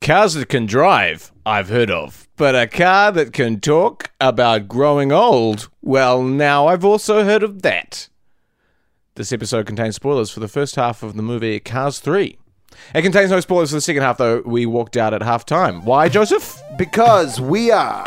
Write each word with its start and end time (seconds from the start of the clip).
Cars 0.00 0.34
that 0.34 0.48
can 0.48 0.64
drive, 0.64 1.32
I've 1.44 1.68
heard 1.68 1.90
of. 1.90 2.28
But 2.36 2.54
a 2.54 2.66
car 2.66 3.12
that 3.12 3.32
can 3.32 3.60
talk 3.60 4.10
about 4.20 4.66
growing 4.68 5.12
old, 5.12 5.68
well, 5.82 6.22
now 6.22 6.68
I've 6.68 6.84
also 6.84 7.24
heard 7.24 7.42
of 7.42 7.60
that. 7.62 8.08
This 9.16 9.32
episode 9.32 9.66
contains 9.66 9.96
spoilers 9.96 10.30
for 10.30 10.40
the 10.40 10.48
first 10.48 10.76
half 10.76 11.02
of 11.02 11.16
the 11.16 11.22
movie 11.22 11.60
Cars 11.60 11.98
3. 11.98 12.38
It 12.94 13.02
contains 13.02 13.30
no 13.30 13.40
spoilers 13.40 13.70
for 13.70 13.74
the 13.74 13.80
second 13.80 14.02
half, 14.02 14.16
though. 14.16 14.42
We 14.46 14.64
walked 14.64 14.96
out 14.96 15.12
at 15.12 15.22
half 15.22 15.44
time. 15.44 15.84
Why, 15.84 16.08
Joseph? 16.08 16.58
Because 16.78 17.40
we 17.40 17.70
are. 17.70 18.04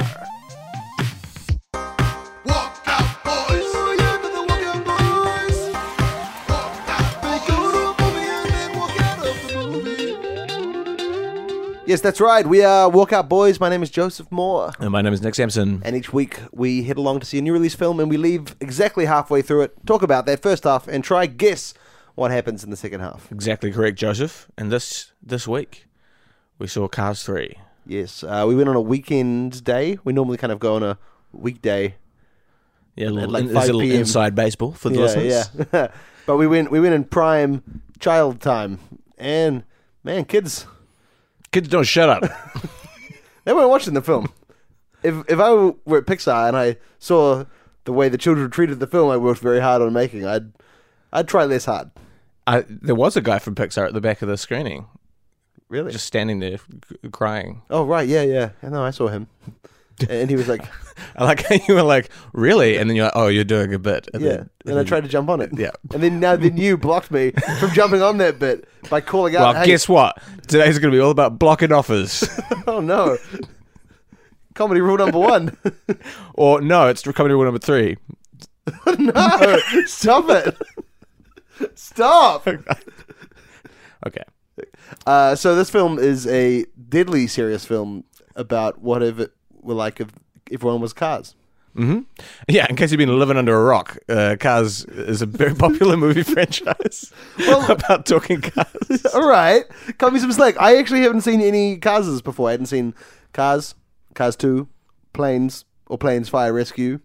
Yes, 11.91 11.99
that's 11.99 12.21
right. 12.21 12.47
We 12.47 12.63
are 12.63 12.89
Walkout 12.89 13.27
Boys. 13.27 13.59
My 13.59 13.67
name 13.67 13.83
is 13.83 13.89
Joseph 13.89 14.31
Moore. 14.31 14.71
And 14.79 14.91
my 14.91 15.01
name 15.01 15.11
is 15.11 15.21
Nick 15.21 15.35
Sampson. 15.35 15.81
And 15.83 15.93
each 15.93 16.13
week 16.13 16.39
we 16.53 16.83
head 16.83 16.95
along 16.95 17.19
to 17.19 17.25
see 17.25 17.37
a 17.37 17.41
new 17.41 17.51
release 17.51 17.75
film 17.75 17.99
and 17.99 18.09
we 18.09 18.15
leave 18.15 18.55
exactly 18.61 19.07
halfway 19.07 19.41
through 19.41 19.63
it, 19.63 19.85
talk 19.85 20.01
about 20.01 20.25
that 20.25 20.41
first 20.41 20.63
half, 20.63 20.87
and 20.87 21.03
try 21.03 21.25
guess 21.25 21.73
what 22.15 22.31
happens 22.31 22.63
in 22.63 22.69
the 22.69 22.77
second 22.77 23.01
half. 23.01 23.29
Exactly 23.29 23.73
correct, 23.73 23.97
Joseph. 23.97 24.49
And 24.57 24.71
this 24.71 25.11
this 25.21 25.49
week, 25.49 25.85
we 26.59 26.67
saw 26.67 26.87
Cars 26.87 27.23
3. 27.23 27.57
Yes, 27.85 28.23
uh, 28.23 28.45
we 28.47 28.55
went 28.55 28.69
on 28.69 28.77
a 28.77 28.81
weekend 28.81 29.61
day. 29.65 29.97
We 30.05 30.13
normally 30.13 30.37
kind 30.37 30.53
of 30.53 30.59
go 30.59 30.77
on 30.77 30.83
a 30.83 30.97
weekday. 31.33 31.95
Yeah, 32.95 33.09
a 33.09 33.09
little, 33.09 33.31
like 33.31 33.43
a 33.43 33.47
little 33.47 33.81
inside 33.81 34.33
baseball 34.33 34.71
for 34.71 34.87
the 34.87 34.95
yeah, 34.95 35.01
listeners. 35.01 35.67
yeah. 35.73 35.87
but 36.25 36.37
we 36.37 36.47
went 36.47 36.71
we 36.71 36.79
went 36.79 36.93
in 36.93 37.03
prime 37.03 37.81
child 37.99 38.39
time, 38.39 38.79
and 39.17 39.65
man, 40.05 40.23
kids 40.23 40.67
Kids 41.51 41.67
don't 41.67 41.83
shut 41.85 42.09
up. 42.09 42.23
they 43.45 43.53
weren't 43.53 43.69
watching 43.69 43.93
the 43.93 44.01
film. 44.01 44.31
If 45.03 45.15
if 45.29 45.39
I 45.39 45.51
were 45.53 45.97
at 45.97 46.05
Pixar 46.05 46.47
and 46.47 46.55
I 46.57 46.77
saw 46.99 47.45
the 47.85 47.93
way 47.93 48.07
the 48.09 48.17
children 48.17 48.49
treated 48.51 48.79
the 48.79 48.87
film, 48.87 49.09
I 49.09 49.17
worked 49.17 49.41
very 49.41 49.59
hard 49.59 49.81
on 49.81 49.91
making. 49.93 50.25
I'd 50.25 50.51
I'd 51.11 51.27
try 51.27 51.43
less 51.45 51.65
hard. 51.65 51.91
I, 52.47 52.63
there 52.67 52.95
was 52.95 53.15
a 53.17 53.21
guy 53.21 53.39
from 53.39 53.55
Pixar 53.55 53.85
at 53.87 53.93
the 53.93 54.01
back 54.01 54.21
of 54.21 54.27
the 54.27 54.35
screening, 54.37 54.87
Really? 55.69 55.91
just 55.91 56.05
standing 56.07 56.39
there 56.39 56.57
crying. 57.11 57.61
oh 57.69 57.83
right, 57.85 58.07
yeah, 58.07 58.23
yeah. 58.23 58.49
I 58.63 58.67
know. 58.69 58.83
I 58.83 58.91
saw 58.91 59.07
him, 59.09 59.27
and 60.09 60.29
he 60.29 60.35
was 60.35 60.47
like, 60.47 60.65
I 61.15 61.25
like 61.25 61.45
how 61.45 61.55
you 61.67 61.75
were 61.75 61.83
like, 61.83 62.09
really? 62.33 62.77
And 62.77 62.89
then 62.89 62.95
you're 62.95 63.05
like, 63.05 63.15
oh, 63.15 63.27
you're 63.27 63.43
doing 63.43 63.73
a 63.73 63.79
bit. 63.79 64.07
And 64.13 64.23
yeah. 64.23 64.29
then- 64.29 64.49
And 64.65 64.79
I 64.79 64.83
tried 64.83 65.01
to 65.01 65.09
jump 65.09 65.29
on 65.29 65.41
it. 65.41 65.49
Yeah. 65.57 65.71
And 65.93 66.01
then 66.03 66.19
now 66.19 66.35
then 66.35 66.57
you 66.57 66.77
blocked 66.77 67.11
me 67.11 67.31
from 67.59 67.71
jumping 67.71 68.01
on 68.01 68.17
that 68.17 68.39
bit 68.39 68.67
by 68.89 69.01
calling 69.01 69.35
out. 69.35 69.53
Well, 69.53 69.63
hey, 69.63 69.67
guess 69.67 69.89
what? 69.89 70.21
Today's 70.47 70.79
going 70.79 70.91
to 70.91 70.97
be 70.97 71.01
all 71.01 71.11
about 71.11 71.39
blocking 71.39 71.71
offers. 71.71 72.27
Oh 72.67 72.79
no. 72.79 73.17
Comedy 74.53 74.81
rule 74.81 74.97
number 74.97 75.17
one. 75.17 75.57
or 76.35 76.61
no, 76.61 76.87
it's 76.87 77.01
comedy 77.01 77.33
rule 77.33 77.45
number 77.45 77.59
three. 77.59 77.97
no, 78.99 79.59
stop 79.85 80.29
it. 80.29 80.57
Stop. 81.75 82.47
Okay. 84.05 84.23
Uh, 85.07 85.35
so 85.35 85.55
this 85.55 85.69
film 85.69 85.97
is 85.97 86.27
a 86.27 86.65
deadly 86.89 87.27
serious 87.27 87.65
film 87.65 88.03
about 88.35 88.81
what 88.81 89.01
if 89.01 89.19
it 89.19 89.31
were 89.61 89.73
like 89.73 89.99
if 89.99 90.09
everyone 90.51 90.81
was 90.81 90.93
cars. 90.93 91.35
Yeah, 92.47 92.67
in 92.69 92.75
case 92.75 92.91
you've 92.91 92.97
been 92.97 93.17
living 93.17 93.37
under 93.37 93.57
a 93.57 93.63
rock, 93.63 93.97
uh, 94.09 94.35
Cars 94.39 94.83
is 94.85 95.21
a 95.21 95.25
very 95.25 95.55
popular 95.65 95.95
movie 95.95 96.23
franchise 96.23 97.13
well, 97.39 97.71
about 97.71 98.05
talking 98.05 98.41
cars. 98.41 99.05
All 99.13 99.27
right, 99.27 99.63
cut 99.97 100.11
me 100.11 100.19
some 100.19 100.31
slack. 100.31 100.59
I 100.59 100.77
actually 100.77 101.01
haven't 101.01 101.21
seen 101.21 101.41
any 101.41 101.77
Cars 101.77 102.21
before. 102.21 102.49
I 102.49 102.51
hadn't 102.51 102.65
seen 102.65 102.93
Cars, 103.33 103.75
Cars 104.15 104.35
Two, 104.35 104.67
Planes, 105.13 105.65
or 105.87 105.97
Planes 105.97 106.29
Fire 106.29 106.51
Rescue. 106.51 106.99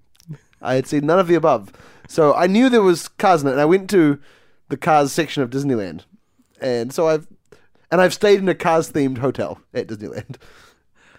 I 0.61 0.75
had 0.75 0.87
seen 0.87 1.06
none 1.06 1.19
of 1.21 1.28
the 1.28 1.34
above. 1.34 1.72
So 2.09 2.34
I 2.34 2.47
knew 2.47 2.69
there 2.69 2.83
was 2.83 3.09
Cars 3.09 3.43
in 3.43 3.49
it, 3.49 3.53
and 3.53 3.61
I 3.61 3.66
went 3.66 3.89
to 3.91 4.19
the 4.69 4.77
Cars 4.77 5.12
section 5.12 5.45
of 5.45 5.50
Disneyland, 5.50 6.05
and 6.61 6.93
so 6.93 7.09
I've 7.09 7.28
and 7.91 8.00
I've 8.00 8.15
stayed 8.15 8.41
in 8.41 8.49
a 8.49 8.55
Cars 8.55 8.91
themed 8.91 9.19
hotel 9.19 9.61
at 9.72 9.87
Disneyland. 9.87 10.37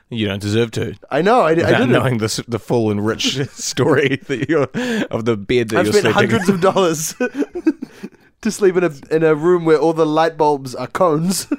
You 0.09 0.28
don't 0.28 0.41
deserve 0.41 0.72
to. 0.72 0.95
I 1.12 1.22
know. 1.22 1.41
I, 1.41 1.50
I 1.51 1.56
didn't. 1.56 1.91
knowing 1.91 2.18
the, 2.19 2.44
the 2.47 2.59
full 2.59 2.90
and 2.91 3.06
rich 3.06 3.40
story 3.50 4.16
that 4.28 4.47
you're, 4.50 4.69
of 5.12 5.25
the 5.25 5.35
bed 5.35 5.69
that 5.69 5.79
I've 5.79 5.85
you're 5.88 5.94
spent 5.94 6.13
sleeping 6.16 6.29
hundreds 6.29 6.50
of 6.50 6.62
dollars 6.62 7.13
to 8.41 8.51
sleep 8.51 8.78
in 8.78 8.84
a 8.85 8.91
in 9.16 9.23
a 9.23 9.35
room 9.35 9.66
where 9.66 9.78
all 9.78 9.91
the 9.94 10.06
light 10.06 10.38
bulbs 10.38 10.73
are 10.75 10.88
cones. 10.88 11.47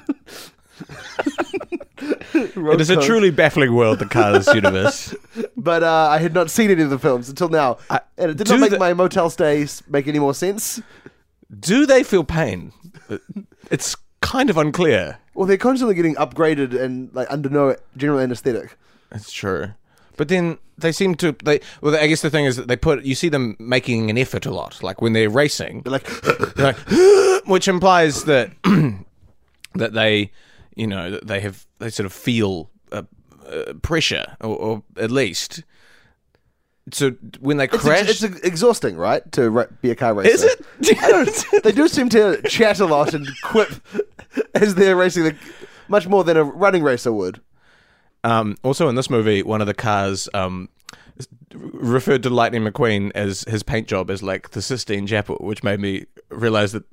It 2.01 2.81
is 2.81 2.89
a 2.89 3.01
truly 3.01 3.29
baffling 3.31 3.75
world, 3.75 3.99
the 3.99 4.05
Cars 4.05 4.47
universe. 4.47 5.13
But 5.57 5.83
uh, 5.83 6.07
I 6.09 6.19
had 6.19 6.33
not 6.33 6.49
seen 6.49 6.71
any 6.71 6.81
of 6.81 6.89
the 6.89 6.99
films 6.99 7.27
until 7.29 7.49
now, 7.49 7.77
I- 7.89 7.99
and 8.17 8.31
it 8.31 8.37
did 8.37 8.47
not 8.49 8.59
make 8.61 8.71
the- 8.71 8.79
my 8.79 8.93
motel 8.93 9.29
stays 9.29 9.83
make 9.87 10.07
any 10.07 10.19
more 10.19 10.33
sense. 10.33 10.81
Do 11.59 11.85
they 11.85 12.03
feel 12.03 12.23
pain? 12.23 12.71
It's 13.69 13.95
kind 14.21 14.49
of 14.49 14.57
unclear. 14.57 15.17
Well, 15.39 15.47
they're 15.47 15.55
constantly 15.55 15.95
getting 15.95 16.15
upgraded 16.15 16.77
and 16.77 17.15
like 17.15 17.31
under 17.31 17.47
no 17.47 17.77
general 17.95 18.19
anesthetic. 18.19 18.75
That's 19.09 19.31
true. 19.31 19.69
But 20.17 20.27
then 20.27 20.57
they 20.77 20.91
seem 20.91 21.15
to 21.15 21.31
they 21.31 21.61
well 21.79 21.95
I 21.95 22.07
guess 22.07 22.21
the 22.21 22.29
thing 22.29 22.43
is 22.43 22.57
that 22.57 22.67
they 22.67 22.75
put 22.75 23.05
you 23.05 23.15
see 23.15 23.29
them 23.29 23.55
making 23.57 24.09
an 24.09 24.17
effort 24.17 24.45
a 24.45 24.51
lot 24.51 24.83
like 24.83 25.01
when 25.01 25.13
they're 25.13 25.29
racing 25.29 25.83
They're 25.83 25.93
like, 25.93 26.07
they're 26.55 26.65
like 26.73 26.77
which 27.47 27.69
implies 27.69 28.25
that 28.25 28.51
that 29.75 29.93
they 29.93 30.31
you 30.75 30.87
know 30.87 31.09
that 31.09 31.27
they 31.27 31.39
have 31.39 31.65
they 31.77 31.89
sort 31.89 32.05
of 32.05 32.11
feel 32.11 32.69
uh, 32.91 33.03
uh, 33.47 33.75
pressure 33.81 34.35
or, 34.41 34.57
or 34.57 34.83
at 34.97 35.09
least 35.09 35.63
so 36.91 37.11
when 37.39 37.57
they 37.57 37.65
it's, 37.65 37.77
crash 37.77 38.09
ex- 38.09 38.23
it's 38.23 38.39
exhausting, 38.41 38.97
right, 38.97 39.29
to 39.33 39.49
ra- 39.49 39.65
be 39.81 39.91
a 39.91 39.95
car 39.95 40.13
racer. 40.13 40.29
is 40.29 40.43
it 40.43 40.97
I 41.01 41.09
don't, 41.09 41.45
they 41.63 41.71
do 41.71 41.87
seem 41.87 42.09
to 42.09 42.41
chat 42.43 42.79
a 42.79 42.85
lot 42.85 43.13
and 43.13 43.27
quip 43.43 43.69
as 44.55 44.75
they're 44.75 44.95
racing, 44.95 45.23
the, 45.23 45.35
much 45.87 46.07
more 46.07 46.23
than 46.23 46.37
a 46.37 46.43
running 46.43 46.83
racer 46.83 47.11
would. 47.11 47.41
Um, 48.23 48.57
also, 48.63 48.89
in 48.89 48.95
this 48.95 49.09
movie, 49.09 49.43
one 49.43 49.61
of 49.61 49.67
the 49.67 49.73
cars 49.73 50.27
um, 50.33 50.69
referred 51.53 52.23
to 52.23 52.29
Lightning 52.29 52.63
McQueen 52.63 53.11
as 53.15 53.43
his 53.47 53.63
paint 53.63 53.87
job 53.87 54.09
as 54.09 54.21
like 54.21 54.51
the 54.51 54.61
Sistine 54.61 55.07
Chapel, 55.07 55.37
which 55.39 55.63
made 55.63 55.79
me 55.79 56.05
realize 56.29 56.73
that 56.73 56.83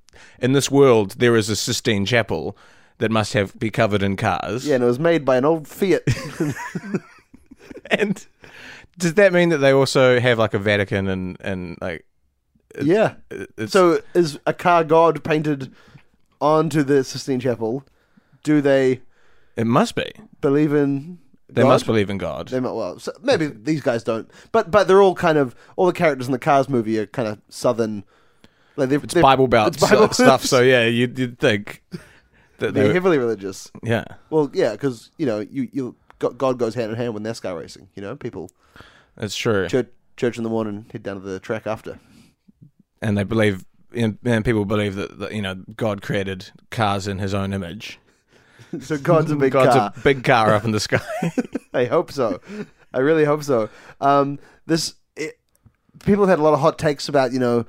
in 0.40 0.52
this 0.52 0.70
world 0.70 1.16
there 1.18 1.36
is 1.36 1.48
a 1.48 1.56
Sistine 1.56 2.06
Chapel 2.06 2.56
that 2.98 3.10
must 3.10 3.32
have 3.34 3.58
be 3.58 3.70
covered 3.70 4.02
in 4.02 4.16
cars. 4.16 4.66
Yeah, 4.66 4.76
and 4.76 4.84
it 4.84 4.86
was 4.86 4.98
made 4.98 5.24
by 5.24 5.36
an 5.36 5.44
old 5.44 5.68
Fiat. 5.68 6.02
And 7.90 8.26
does 8.98 9.14
that 9.14 9.32
mean 9.32 9.50
that 9.50 9.58
they 9.58 9.72
also 9.72 10.20
have 10.20 10.38
like 10.38 10.54
a 10.54 10.58
Vatican 10.58 11.08
and 11.08 11.36
and 11.40 11.78
like 11.80 12.06
yeah. 12.82 13.14
So 13.66 14.00
is 14.14 14.38
a 14.46 14.52
car 14.52 14.84
god 14.84 15.24
painted 15.24 15.72
onto 16.40 16.82
the 16.82 17.04
Sistine 17.04 17.40
Chapel? 17.40 17.84
Do 18.42 18.60
they 18.60 19.00
it 19.56 19.66
must 19.66 19.94
be. 19.94 20.12
believe 20.40 20.72
in? 20.72 21.18
They 21.48 21.62
God? 21.62 21.68
must 21.68 21.86
believe 21.86 22.10
in 22.10 22.18
God. 22.18 22.48
They 22.48 22.60
might, 22.60 22.72
well, 22.72 22.98
so 22.98 23.12
maybe 23.22 23.46
these 23.46 23.80
guys 23.80 24.02
don't, 24.02 24.30
but 24.52 24.70
but 24.70 24.88
they're 24.88 25.02
all 25.02 25.14
kind 25.14 25.38
of 25.38 25.54
all 25.76 25.86
the 25.86 25.92
characters 25.92 26.26
in 26.26 26.32
the 26.32 26.38
Cars 26.38 26.68
movie 26.68 26.98
are 26.98 27.06
kind 27.06 27.28
of 27.28 27.40
southern. 27.48 28.04
Like 28.76 28.90
they're, 28.90 29.00
it's 29.02 29.14
Bible 29.14 29.48
Belt 29.48 29.74
it's 29.74 29.90
Bible 29.90 30.12
stuff. 30.12 30.44
So 30.44 30.60
yeah, 30.60 30.84
you'd, 30.84 31.18
you'd 31.18 31.38
think 31.38 31.82
that 32.58 32.74
they're 32.74 32.88
they 32.88 32.92
heavily 32.92 33.16
religious. 33.16 33.70
yeah. 33.82 34.04
Well, 34.28 34.50
yeah, 34.52 34.72
because 34.72 35.10
you 35.16 35.24
know 35.24 35.40
you 35.40 35.68
you 35.72 35.96
God 36.18 36.58
goes 36.58 36.74
hand 36.74 36.90
in 36.90 36.96
hand 36.96 37.14
with 37.14 37.22
NASCAR 37.22 37.58
racing. 37.58 37.88
You 37.94 38.02
know, 38.02 38.16
people 38.16 38.50
That's 39.16 39.36
true. 39.36 39.68
church 39.68 39.88
church 40.16 40.38
in 40.38 40.44
the 40.44 40.50
morning, 40.50 40.86
head 40.92 41.02
down 41.02 41.16
to 41.16 41.20
the 41.20 41.38
track 41.40 41.66
after. 41.66 41.98
and 43.02 43.16
they 43.18 43.24
believe 43.24 43.64
and, 43.92 44.18
people 44.44 44.64
believe 44.64 44.94
that, 44.96 45.18
that 45.18 45.32
you 45.32 45.42
know 45.42 45.54
God 45.76 46.02
created 46.02 46.50
cars 46.70 47.06
in 47.06 47.18
His 47.18 47.34
own 47.34 47.52
image. 47.52 47.98
So 48.80 48.98
God's 48.98 49.30
a 49.30 49.36
big 49.36 49.52
car. 49.52 49.66
God's 49.66 49.76
car. 49.76 49.92
a 49.96 50.00
big 50.00 50.24
car 50.24 50.52
up 50.52 50.64
in 50.64 50.72
the 50.72 50.80
sky. 50.80 51.00
I 51.72 51.84
hope 51.84 52.10
so. 52.10 52.40
I 52.92 52.98
really 52.98 53.24
hope 53.24 53.44
so. 53.44 53.70
Um, 54.00 54.40
this 54.66 54.96
it, 55.14 55.38
people 56.04 56.24
have 56.24 56.30
had 56.30 56.40
a 56.40 56.42
lot 56.42 56.52
of 56.52 56.58
hot 56.60 56.76
takes 56.76 57.08
about 57.08 57.32
you 57.32 57.38
know 57.38 57.64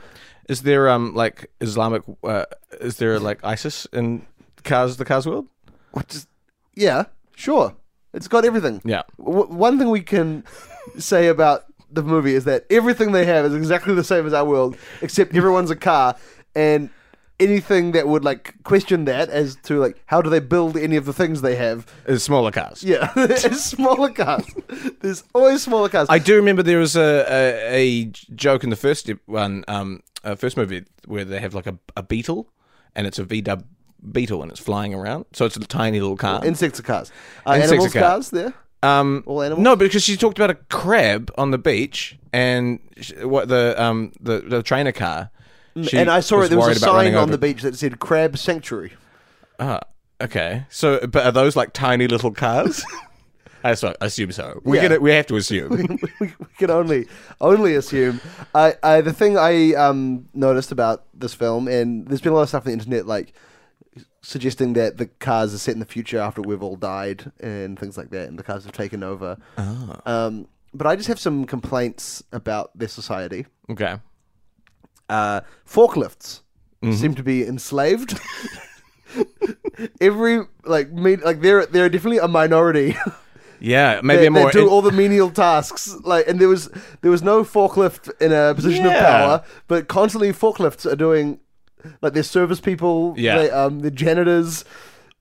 is 0.49 0.63
there 0.63 0.89
um 0.89 1.13
like 1.13 1.51
Islamic? 1.61 2.01
Uh, 2.23 2.45
is 2.81 2.97
there 2.97 3.19
like 3.19 3.39
ISIS 3.45 3.85
in 3.93 4.25
cars? 4.63 4.97
The 4.97 5.05
cars 5.05 5.27
world? 5.27 5.47
what 5.91 6.07
just 6.07 6.27
yeah 6.75 7.05
sure 7.35 7.75
it's 8.17 8.27
got 8.27 8.43
everything. 8.43 8.81
Yeah. 8.83 9.03
W- 9.19 9.47
one 9.47 9.77
thing 9.77 9.89
we 9.89 10.01
can 10.01 10.43
say 10.97 11.27
about 11.27 11.65
the 11.91 12.03
movie 12.03 12.33
is 12.33 12.43
that 12.45 12.65
everything 12.69 13.11
they 13.11 13.25
have 13.25 13.45
is 13.45 13.53
exactly 13.55 13.93
the 13.93 14.03
same 14.03 14.25
as 14.25 14.33
our 14.33 14.43
world, 14.43 14.75
except 15.01 15.35
everyone's 15.35 15.69
a 15.71 15.75
car, 15.75 16.15
and 16.55 16.89
anything 17.39 17.91
that 17.91 18.07
would 18.07 18.25
like 18.25 18.55
question 18.63 19.05
that 19.05 19.29
as 19.29 19.55
to 19.57 19.77
like 19.79 20.01
how 20.07 20.19
do 20.21 20.29
they 20.31 20.39
build 20.39 20.75
any 20.75 20.95
of 20.95 21.05
the 21.05 21.13
things 21.13 21.41
they 21.41 21.55
have? 21.55 21.85
Is 22.07 22.23
smaller 22.23 22.51
cars. 22.51 22.83
Yeah, 22.83 23.11
it's 23.15 23.63
smaller 23.63 24.09
cars. 24.11 24.45
There's 25.01 25.23
always 25.33 25.61
smaller 25.61 25.87
cars. 25.87 26.07
I 26.09 26.17
do 26.19 26.35
remember 26.35 26.63
there 26.63 26.79
was 26.79 26.95
a, 26.95 27.23
a, 27.29 27.75
a 27.75 28.05
joke 28.35 28.63
in 28.63 28.71
the 28.71 28.75
first 28.75 29.09
one, 29.27 29.63
um, 29.67 30.01
uh, 30.23 30.35
first 30.35 30.57
movie 30.57 30.85
where 31.05 31.23
they 31.23 31.39
have 31.39 31.53
like 31.53 31.67
a, 31.67 31.77
a 31.95 32.01
beetle, 32.01 32.49
and 32.95 33.05
it's 33.05 33.19
a 33.19 33.25
Dub 33.25 33.63
beetle, 34.11 34.41
and 34.41 34.51
it's 34.51 34.59
flying 34.59 34.93
around. 34.93 35.25
So 35.33 35.45
it's 35.45 35.55
a 35.57 35.59
tiny 35.61 35.99
little 35.99 36.17
car. 36.17 36.45
Insects 36.45 36.79
are 36.79 36.83
cars. 36.83 37.11
Insects 37.45 37.71
animals 37.71 37.95
are 37.95 37.99
car. 37.99 38.09
cars 38.09 38.29
there. 38.31 38.53
Um, 38.83 39.23
All 39.25 39.41
animals? 39.41 39.63
no, 39.63 39.75
because 39.75 40.03
she 40.03 40.15
talked 40.17 40.37
about 40.37 40.51
a 40.51 40.55
crab 40.55 41.31
on 41.37 41.51
the 41.51 41.57
beach, 41.57 42.17
and 42.31 42.79
sh- 42.99 43.13
what 43.23 43.47
the 43.47 43.75
um 43.81 44.11
the, 44.19 44.39
the 44.41 44.61
trainer 44.63 44.91
car. 44.91 45.31
she 45.83 45.97
and 45.97 46.09
I 46.09 46.19
saw 46.19 46.41
it. 46.41 46.49
There 46.49 46.57
was 46.57 46.67
a 46.67 46.69
worried 46.69 46.77
about 46.77 46.93
running 46.95 47.13
sign 47.13 47.17
on 47.17 47.23
over- 47.23 47.31
the 47.31 47.37
beach 47.39 47.61
that 47.63 47.75
said 47.75 47.99
"Crab 47.99 48.37
Sanctuary." 48.37 48.93
Ah, 49.59 49.79
okay. 50.21 50.65
So, 50.69 51.05
but 51.07 51.25
are 51.25 51.31
those 51.31 51.55
like 51.55 51.73
tiny 51.73 52.07
little 52.07 52.31
cars? 52.31 52.83
I 53.63 53.71
assume 54.01 54.31
so. 54.31 54.61
We 54.63 54.77
Yeah. 54.77 54.87
can 54.89 55.01
we 55.01 55.11
have 55.11 55.25
to 55.27 55.35
assume. 55.35 55.69
we, 56.21 56.27
we 56.39 56.45
can 56.59 56.69
only 56.69 57.07
only 57.41 57.73
assume. 57.75 58.21
I, 58.53 58.75
I 58.83 59.01
the 59.01 59.11
thing 59.11 59.37
I 59.37 59.73
um 59.73 60.29
noticed 60.35 60.71
about 60.71 61.05
this 61.15 61.33
film, 61.33 61.67
and 61.67 62.07
there's 62.07 62.21
been 62.21 62.31
a 62.31 62.35
lot 62.35 62.43
of 62.43 62.49
stuff 62.49 62.61
on 62.63 62.67
the 62.67 62.73
internet 62.73 63.07
like 63.07 63.33
suggesting 64.27 64.73
that 64.73 64.97
the 64.97 65.05
cars 65.05 65.53
are 65.53 65.57
set 65.57 65.73
in 65.73 65.79
the 65.79 65.85
future 65.85 66.19
after 66.19 66.41
we've 66.41 66.61
all 66.61 66.75
died 66.75 67.31
and 67.39 67.79
things 67.79 67.97
like 67.97 68.09
that, 68.09 68.27
and 68.27 68.37
the 68.37 68.43
cars 68.43 68.65
have 68.65 68.73
taken 68.73 69.01
over. 69.01 69.37
Um, 70.05 70.47
but 70.73 70.85
I 70.85 70.95
just 70.97 71.07
have 71.07 71.19
some 71.19 71.45
complaints 71.45 72.21
about 72.33 72.77
their 72.77 72.89
society. 72.89 73.45
okay. 73.69 73.97
Uh, 75.09 75.39
forklifts 75.65 76.41
seem 76.91 77.15
to 77.15 77.23
be 77.23 77.41
enslaved. 77.47 78.19
Every 80.01 80.41
like 80.65 80.91
me, 80.91 81.15
like 81.15 81.39
they're 81.41 81.65
they're 81.65 81.87
definitely 81.89 82.19
a 82.19 82.27
minority. 82.27 82.95
Yeah, 83.59 84.01
maybe 84.03 84.19
they, 84.21 84.27
a 84.27 84.29
more 84.29 84.45
they 84.51 84.59
do 84.59 84.67
in- 84.67 84.69
all 84.71 84.83
the 84.83 84.91
menial 84.91 85.31
tasks. 85.31 85.91
Like, 86.03 86.27
and 86.27 86.39
there 86.39 86.47
was 86.47 86.69
there 87.01 87.09
was 87.09 87.23
no 87.23 87.43
forklift 87.43 88.11
in 88.21 88.31
a 88.31 88.53
position 88.53 88.85
Yeah. 88.85 88.91
of 88.91 88.99
power, 89.03 89.43
but 89.67 89.87
constantly 89.87 90.31
forklifts 90.31 90.85
are 90.85 90.95
doing 90.95 91.39
like 92.01 92.13
their 92.13 92.23
service 92.23 92.59
people, 92.59 93.13
Yeah. 93.17 93.37
they, 93.37 93.51
um, 93.51 93.79
the 93.79 93.91
janitors. 93.91 94.65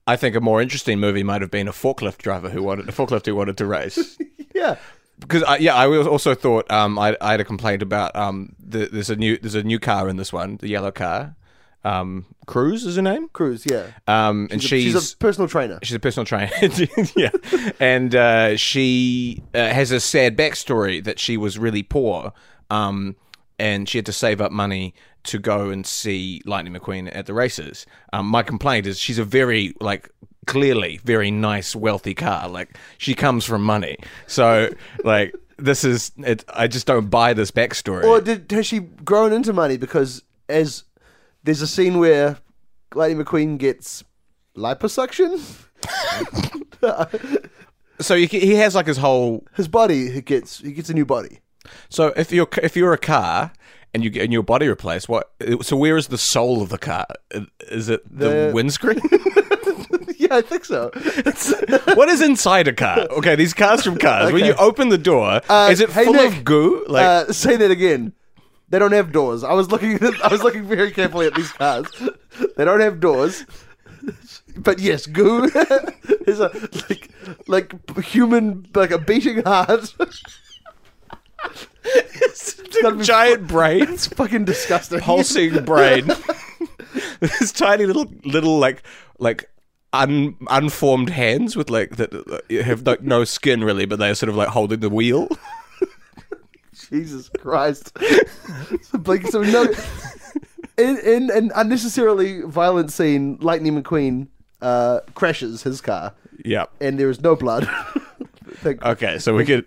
I 0.05 0.15
think 0.15 0.35
a 0.35 0.41
more 0.41 0.61
interesting 0.61 0.99
movie 0.99 1.23
might 1.23 1.41
have 1.41 1.51
been 1.51 1.67
a 1.67 1.71
forklift 1.73 2.17
driver 2.19 2.49
who 2.49 2.63
wanted 2.63 2.87
a 2.87 2.91
forklift 2.91 3.25
who 3.25 3.35
wanted 3.35 3.57
to 3.57 3.65
race. 3.65 4.17
Yeah, 4.55 4.77
Because 5.19 5.43
I, 5.43 5.57
yeah, 5.57 5.75
I 5.75 5.85
was- 5.85 6.07
also 6.07 6.33
thought 6.33 6.69
um, 6.71 6.97
I, 6.97 7.15
I 7.21 7.31
had 7.31 7.39
a 7.41 7.45
complaint 7.45 7.83
about 7.83 8.15
um, 8.15 8.55
the, 8.59 8.87
there's 8.91 9.11
a 9.11 9.15
new 9.15 9.37
there's 9.37 9.53
a 9.53 9.61
new 9.61 9.77
car 9.77 10.09
in 10.09 10.17
this 10.17 10.33
one, 10.33 10.57
the 10.57 10.67
yellow 10.67 10.89
car. 10.91 11.35
Um, 11.83 12.25
Cruz 12.47 12.83
is 12.85 12.95
her 12.95 13.01
name. 13.03 13.29
Cruz. 13.29 13.65
Yeah, 13.69 13.85
Um, 14.07 14.47
and 14.51 14.61
she's, 14.63 14.93
she's 14.93 15.13
a 15.13 15.17
personal 15.17 15.47
trainer. 15.47 15.77
She's 15.83 15.95
a 15.95 15.99
personal 15.99 16.25
trainer. 16.25 16.51
yeah. 17.15 17.29
And 17.79 18.15
uh, 18.15 18.57
she 18.57 19.43
uh, 19.53 19.59
has 19.69 19.91
a 19.91 19.99
sad 19.99 20.35
backstory 20.35 21.03
that 21.03 21.19
she 21.19 21.37
was 21.37 21.59
really 21.59 21.83
poor 21.83 22.33
um, 22.71 23.15
and 23.59 23.87
she 23.89 23.97
had 23.97 24.05
to 24.05 24.13
save 24.13 24.41
up 24.41 24.51
money 24.51 24.93
to 25.23 25.39
go 25.39 25.69
and 25.69 25.85
see 25.85 26.41
Lightning 26.45 26.73
McQueen 26.73 27.09
at 27.13 27.25
the 27.25 27.33
races. 27.33 27.85
Um, 28.13 28.27
my 28.27 28.43
complaint 28.43 28.87
is 28.87 28.99
she's 28.99 29.19
a 29.19 29.25
very, 29.25 29.73
like, 29.79 30.09
clearly 30.45 30.99
very 31.03 31.31
nice, 31.31 31.75
wealthy 31.75 32.13
car. 32.13 32.47
Like, 32.47 32.77
she 32.97 33.13
comes 33.13 33.45
from 33.45 33.63
money. 33.63 33.97
So, 34.27 34.73
like, 35.03 35.35
this 35.57 35.83
is, 35.83 36.11
it, 36.19 36.45
I 36.49 36.67
just 36.67 36.87
don't 36.87 37.09
buy 37.09 37.33
this 37.33 37.51
backstory. 37.51 38.03
Or 38.03 38.21
did 38.21 38.49
has 38.51 38.65
she 38.65 38.79
grown 38.79 39.33
into 39.33 39.53
money? 39.53 39.77
Because 39.77 40.23
as 40.47 40.83
there's 41.43 41.61
a 41.61 41.67
scene 41.67 41.99
where 41.99 42.37
Lightning 42.93 43.23
McQueen 43.23 43.57
gets 43.57 44.03
liposuction. 44.55 45.39
so 47.99 48.15
he, 48.15 48.27
he 48.27 48.55
has, 48.55 48.75
like, 48.75 48.87
his 48.87 48.97
whole 48.97 49.45
His 49.55 49.67
body 49.67 50.09
he 50.09 50.21
gets 50.21 50.59
he 50.59 50.71
gets 50.71 50.89
a 50.89 50.93
new 50.93 51.05
body. 51.05 51.39
So 51.89 52.07
if 52.15 52.31
you're 52.31 52.47
if 52.61 52.75
you're 52.75 52.93
a 52.93 52.97
car 52.97 53.51
and 53.93 54.03
you 54.03 54.09
get 54.09 54.23
and 54.23 54.33
your 54.33 54.43
body 54.43 54.67
replaced, 54.67 55.07
what? 55.09 55.31
So 55.61 55.75
where 55.77 55.97
is 55.97 56.07
the 56.07 56.17
soul 56.17 56.61
of 56.61 56.69
the 56.69 56.77
car? 56.77 57.05
Is 57.69 57.89
it 57.89 58.01
the, 58.09 58.29
The- 58.29 58.51
windscreen? 58.53 58.99
yeah, 60.17 60.35
I 60.35 60.41
think 60.41 60.65
so. 60.65 60.89
what 61.95 62.09
is 62.09 62.21
inside 62.21 62.67
a 62.67 62.73
car? 62.73 62.99
Okay, 63.11 63.35
these 63.35 63.53
cars 63.53 63.83
from 63.83 63.97
cars. 63.97 64.31
When 64.31 64.45
you 64.45 64.53
open 64.55 64.89
the 64.89 64.97
door, 64.97 65.41
Uh, 65.49 65.69
is 65.71 65.79
it 65.79 65.89
hey, 65.91 66.05
full 66.05 66.13
Nick, 66.13 66.33
of 66.37 66.43
goo? 66.43 66.85
Like 66.87 67.05
uh, 67.05 67.31
say 67.33 67.55
that 67.57 67.71
again. 67.71 68.13
They 68.69 68.79
don't 68.79 68.91
have 68.91 69.13
doors. 69.13 69.43
I 69.45 69.53
was 69.53 69.71
looking. 69.71 69.97
I 70.23 70.27
was 70.29 70.43
looking 70.43 70.65
very 70.65 70.91
carefully 70.91 71.27
at 71.27 71.35
these 71.35 71.51
cars. 71.53 71.87
They 72.57 72.65
don't 72.65 72.81
have 72.81 72.99
doors. 72.99 73.45
But 74.57 74.79
yes, 74.79 75.05
goo 75.05 75.45
is 76.25 76.39
a 76.39 76.49
like 76.89 77.09
like 77.47 77.99
human 77.99 78.67
like 78.75 78.91
a 78.91 78.97
beating 78.97 79.43
heart. 79.43 79.69
it's 79.69 79.93
gotta 79.97 80.05
a 80.05 81.15
be 81.15 81.26
giant 83.01 83.47
brain, 83.47 83.83
It's 83.89 84.07
fucking 84.07 84.45
disgusting. 84.45 84.99
pulsing 84.99 85.63
brain. 85.63 86.07
this 87.19 87.51
tiny 87.51 87.85
little 87.85 88.11
little 88.23 88.57
like 88.59 88.83
like. 89.19 89.49
Un, 89.93 90.35
unformed 90.49 91.09
hands 91.09 91.55
with 91.55 91.69
like 91.69 91.95
that 91.95 92.11
have 92.65 92.85
like 92.85 93.01
no 93.01 93.23
skin 93.23 93.63
really, 93.63 93.85
but 93.85 93.97
they're 93.97 94.13
sort 94.15 94.29
of 94.29 94.35
like 94.35 94.49
holding 94.49 94.81
the 94.81 94.89
wheel. 94.89 95.29
Jesus 96.89 97.29
Christ. 97.29 97.97
so, 98.81 98.97
like, 99.05 99.25
so 99.27 99.41
no, 99.41 99.63
in, 100.77 100.97
in 100.99 101.31
an 101.31 101.51
unnecessarily 101.55 102.41
violent 102.41 102.91
scene, 102.91 103.37
Lightning 103.39 103.81
McQueen 103.81 104.27
uh, 104.61 104.99
crashes 105.15 105.63
his 105.63 105.79
car, 105.79 106.13
yeah. 106.43 106.65
and 106.81 106.99
there 106.99 107.09
is 107.09 107.21
no 107.21 107.35
blood. 107.37 107.67
Thank- 108.55 108.83
Okay, 108.83 109.19
so 109.19 109.35
we 109.35 109.45
could 109.45 109.65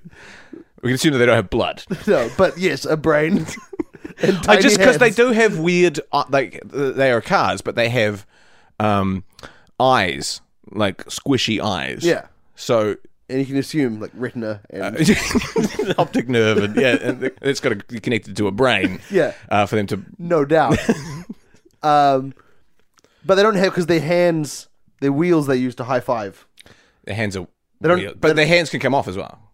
we 0.82 0.88
can 0.88 0.94
assume 0.94 1.12
that 1.12 1.18
they 1.18 1.26
don't 1.26 1.36
have 1.36 1.50
blood. 1.50 1.84
no, 2.06 2.30
but 2.36 2.58
yes, 2.58 2.84
a 2.84 2.96
brain. 2.96 3.46
and 4.22 4.36
I 4.38 4.40
tiny 4.40 4.62
just 4.62 4.78
because 4.78 4.98
they 4.98 5.06
hands. 5.06 5.16
do 5.16 5.30
have 5.32 5.58
weird, 5.58 6.00
uh, 6.12 6.24
like 6.30 6.60
uh, 6.72 6.90
they 6.90 7.10
are 7.12 7.20
cars, 7.20 7.60
but 7.60 7.74
they 7.74 7.88
have 7.88 8.26
um, 8.78 9.24
eyes, 9.78 10.40
like 10.70 11.04
squishy 11.06 11.60
eyes. 11.60 12.04
Yeah. 12.04 12.26
So 12.56 12.96
and 13.28 13.38
you 13.38 13.46
can 13.46 13.56
assume 13.56 14.00
like 14.00 14.10
retina 14.14 14.60
and 14.70 14.96
optic 15.98 16.28
nerve, 16.28 16.58
and 16.58 16.76
yeah, 16.76 16.96
and 17.00 17.30
it's 17.42 17.60
got 17.60 17.70
to 17.70 17.76
be 17.76 18.00
connected 18.00 18.36
to 18.36 18.48
a 18.48 18.50
brain. 18.52 19.00
Yeah. 19.10 19.34
Uh, 19.48 19.66
for 19.66 19.76
them 19.76 19.86
to. 19.88 20.02
no 20.18 20.44
doubt. 20.44 20.78
um, 21.82 22.34
but 23.24 23.36
they 23.36 23.42
don't 23.42 23.54
have 23.54 23.70
because 23.72 23.86
their 23.86 24.00
hands, 24.00 24.68
their 25.00 25.12
wheels, 25.12 25.46
they 25.46 25.56
use 25.56 25.74
to 25.76 25.84
high 25.84 26.00
five. 26.00 26.46
Their 27.04 27.14
hands 27.14 27.36
are. 27.36 27.46
They 27.80 27.88
don't- 27.88 27.98
weird, 27.98 28.20
but 28.20 28.36
their 28.36 28.46
hands 28.46 28.70
can 28.70 28.80
come 28.80 28.94
off 28.94 29.08
as 29.08 29.16
well. 29.16 29.49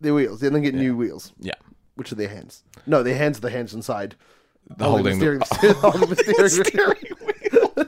Their 0.00 0.14
wheels, 0.14 0.40
then 0.40 0.60
get 0.62 0.74
new 0.74 0.96
wheels, 0.96 1.32
Yeah. 1.40 1.54
which 1.94 2.12
are 2.12 2.16
their 2.16 2.28
hands. 2.28 2.62
No, 2.86 3.02
their 3.02 3.16
hands 3.16 3.38
are 3.38 3.42
the 3.42 3.50
hands 3.50 3.72
inside. 3.74 4.16
The 4.76 4.84
oh, 4.86 4.90
holding. 4.90 5.16
steering, 5.16 5.40
holding 5.76 6.08
the 6.10 6.48
steering 6.48 7.14
wheel. 7.52 7.72
Oh, 7.76 7.86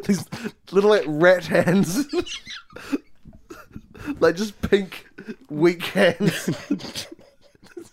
These 0.06 0.24
little 0.72 0.90
like 0.90 1.04
rat 1.06 1.46
hands, 1.46 2.06
like 4.20 4.36
just 4.36 4.60
pink, 4.62 5.06
weak 5.48 5.82
hands. 5.82 6.48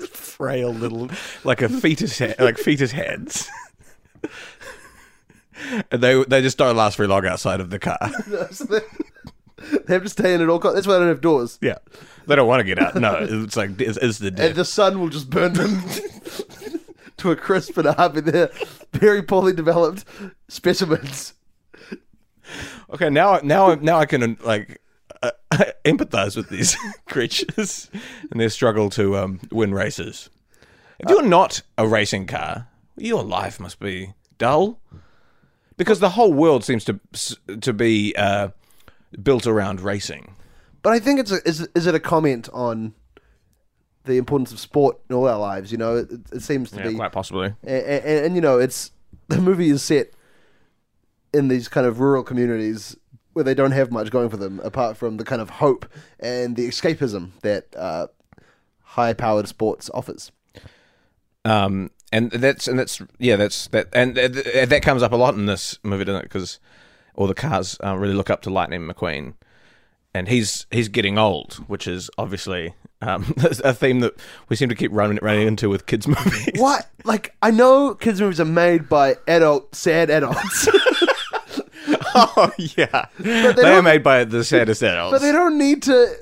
frail 0.09 0.73
little, 0.73 1.09
like 1.43 1.61
a 1.63 1.69
fetus, 1.69 2.19
ha- 2.19 2.33
like 2.39 2.57
fetus 2.57 2.91
hands. 2.91 3.47
and 5.91 6.01
they 6.03 6.23
they 6.25 6.41
just 6.41 6.57
don't 6.57 6.75
last 6.75 6.97
very 6.97 7.07
long 7.07 7.25
outside 7.25 7.59
of 7.59 7.69
the 7.71 7.79
car. 7.79 7.97
So 8.51 8.65
they, 8.65 8.79
they 9.85 9.93
have 9.93 10.03
to 10.03 10.09
stay 10.09 10.33
in 10.35 10.41
at 10.41 10.49
all 10.49 10.59
costs. 10.59 10.75
That's 10.75 10.87
why 10.87 10.93
they 10.93 10.99
don't 10.99 11.07
have 11.09 11.21
doors. 11.21 11.57
yeah, 11.61 11.77
they 12.27 12.35
don't 12.35 12.47
want 12.47 12.59
to 12.59 12.63
get 12.63 12.79
out. 12.79 12.95
No, 12.95 13.17
it's 13.19 13.55
like 13.55 13.79
it's, 13.79 13.97
it's 13.97 14.19
the 14.19 14.27
And 14.27 14.55
the 14.55 14.65
sun 14.65 14.99
will 14.99 15.09
just 15.09 15.29
burn 15.29 15.53
them 15.53 15.81
to 17.17 17.31
a 17.31 17.35
crisp 17.35 17.77
and 17.77 17.87
a 17.87 17.93
half. 17.93 18.15
And 18.15 18.27
they're 18.27 18.51
very 18.93 19.23
poorly 19.23 19.53
developed 19.53 20.03
specimens. 20.47 21.33
Okay, 22.89 23.09
now 23.09 23.39
now 23.43 23.75
now 23.75 23.97
I 23.97 24.05
can 24.05 24.37
like 24.43 24.81
uh, 25.21 25.31
empathize 25.85 26.35
with 26.35 26.49
these 26.49 26.75
creatures 27.07 27.89
and 28.29 28.39
their 28.39 28.49
struggle 28.49 28.89
to 28.91 29.17
um, 29.17 29.39
win 29.51 29.73
races. 29.73 30.29
If 30.99 31.09
you're 31.09 31.23
not 31.23 31.61
a 31.77 31.87
racing 31.87 32.27
car, 32.27 32.67
your 32.97 33.23
life 33.23 33.59
must 33.59 33.79
be 33.79 34.13
dull 34.37 34.79
because 35.77 35.99
the 35.99 36.09
whole 36.09 36.33
world 36.33 36.63
seems 36.63 36.83
to 36.85 36.99
to 37.61 37.73
be 37.73 38.15
uh, 38.17 38.49
built 39.21 39.47
around 39.47 39.81
racing. 39.81 40.35
But 40.83 40.93
I 40.93 40.99
think 40.99 41.19
it's 41.19 41.31
a, 41.31 41.45
is 41.47 41.67
is 41.75 41.87
it 41.87 41.95
a 41.95 41.99
comment 41.99 42.49
on 42.53 42.93
the 44.05 44.17
importance 44.17 44.51
of 44.53 44.59
sport 44.59 44.99
in 45.09 45.15
all 45.15 45.27
our 45.27 45.37
lives? 45.39 45.71
You 45.71 45.77
know, 45.77 45.97
it, 45.97 46.09
it 46.31 46.41
seems 46.41 46.71
to 46.71 46.77
Yeah, 46.79 46.89
be, 46.89 46.95
quite 46.95 47.11
possibly. 47.11 47.53
and, 47.63 47.83
and, 47.85 48.25
and 48.25 48.35
you 48.35 48.41
know, 48.41 48.57
it's 48.59 48.91
the 49.27 49.39
movie 49.41 49.69
is 49.69 49.83
set 49.83 50.11
in 51.33 51.47
these 51.49 51.67
kind 51.67 51.85
of 51.85 51.99
rural 51.99 52.23
communities 52.23 52.95
where 53.33 53.43
they 53.43 53.53
don't 53.53 53.71
have 53.71 53.91
much 53.91 54.09
going 54.09 54.29
for 54.29 54.37
them 54.37 54.59
apart 54.63 54.97
from 54.97 55.17
the 55.17 55.23
kind 55.23 55.41
of 55.41 55.49
hope 55.51 55.85
and 56.19 56.55
the 56.55 56.67
escapism 56.67 57.31
that 57.41 57.67
uh, 57.75 58.07
high-powered 58.81 59.47
sports 59.47 59.91
offers. 59.93 60.31
Um, 61.45 61.91
and 62.11 62.31
that's 62.31 62.67
and 62.67 62.79
that's 62.79 63.01
yeah, 63.19 63.35
that's 63.35 63.67
that, 63.67 63.87
and 63.93 64.15
th- 64.15 64.31
th- 64.33 64.69
that 64.69 64.81
comes 64.81 65.03
up 65.03 65.11
a 65.11 65.15
lot 65.15 65.35
in 65.35 65.45
this 65.45 65.77
movie, 65.83 66.05
doesn't 66.05 66.21
it? 66.21 66.23
Because 66.23 66.59
all 67.15 67.27
the 67.27 67.33
cars 67.33 67.77
uh, 67.83 67.95
really 67.97 68.13
look 68.13 68.29
up 68.29 68.41
to 68.43 68.49
Lightning 68.49 68.81
McQueen, 68.87 69.33
and 70.17 70.27
he's 70.27 70.65
he's 70.71 70.89
getting 70.89 71.17
old, 71.17 71.55
which 71.67 71.87
is 71.87 72.09
obviously 72.17 72.73
um, 73.01 73.33
a 73.63 73.73
theme 73.73 73.99
that 73.99 74.15
we 74.49 74.55
seem 74.55 74.69
to 74.69 74.75
keep 74.75 74.91
running 74.91 75.19
running 75.21 75.47
into 75.47 75.69
with 75.69 75.85
kids' 75.85 76.07
movies. 76.07 76.55
What? 76.55 76.89
Like, 77.03 77.35
I 77.41 77.51
know 77.51 77.93
kids' 77.95 78.19
movies 78.19 78.39
are 78.39 78.45
made 78.45 78.89
by 78.89 79.15
adult, 79.27 79.75
sad 79.75 80.09
adults, 80.09 80.67
oh 82.15 82.51
yeah, 82.57 83.05
they, 83.19 83.63
are 83.63 83.81
made 83.83 84.03
by 84.03 84.23
the 84.23 84.43
saddest 84.43 84.81
adults. 84.83 85.13
but 85.13 85.21
they 85.21 85.31
don't 85.31 85.57
need 85.57 85.83
to 85.83 86.15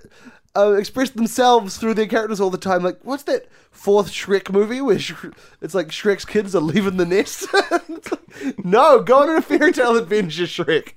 uh, 0.56 0.74
express 0.74 1.12
themselves 1.12 1.78
through 1.78 1.94
their 1.94 2.08
characters 2.08 2.42
all 2.42 2.50
the 2.50 2.58
time. 2.58 2.84
Like, 2.84 3.00
what's 3.04 3.24
that 3.24 3.48
fourth 3.72 4.12
Shrek 4.12 4.52
movie 4.52 4.82
where 4.82 5.00
Sh- 5.00 5.14
it's 5.62 5.74
like 5.74 5.88
Shrek's 5.88 6.26
kids 6.26 6.54
are 6.54 6.62
leaving 6.62 6.98
the 6.98 7.06
nest? 7.06 7.48
Like, 7.72 8.66
no, 8.66 9.02
go 9.02 9.24
on 9.24 9.38
a 9.38 9.42
fairy 9.42 9.72
tale 9.72 9.96
adventure, 9.96 10.44
Shrek. 10.44 10.94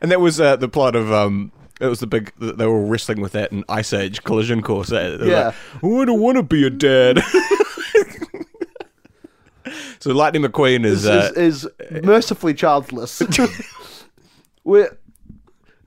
And 0.00 0.10
that 0.10 0.20
was 0.20 0.40
uh, 0.40 0.56
the 0.56 0.68
plot 0.68 0.96
of 0.96 1.12
um. 1.12 1.52
It 1.80 1.86
was 1.86 2.00
the 2.00 2.06
big. 2.06 2.32
They 2.38 2.66
were 2.66 2.84
wrestling 2.84 3.20
with 3.22 3.32
that 3.32 3.52
in 3.52 3.64
Ice 3.68 3.92
Age 3.94 4.22
Collision 4.24 4.60
Course. 4.62 4.88
They 4.88 5.16
Yeah. 5.22 5.46
like, 5.46 5.54
"Oh, 5.82 6.02
I 6.02 6.04
don't 6.04 6.20
want 6.20 6.36
to 6.36 6.42
be 6.42 6.66
a 6.66 6.70
dad. 6.70 7.22
so 9.98 10.12
Lightning 10.12 10.42
McQueen 10.42 10.84
is. 10.84 11.04
Is, 11.04 11.06
Uh, 11.06 11.32
is, 11.36 11.68
is 11.90 12.04
mercifully 12.04 12.54
childless. 12.54 13.20
Where, 14.62 14.96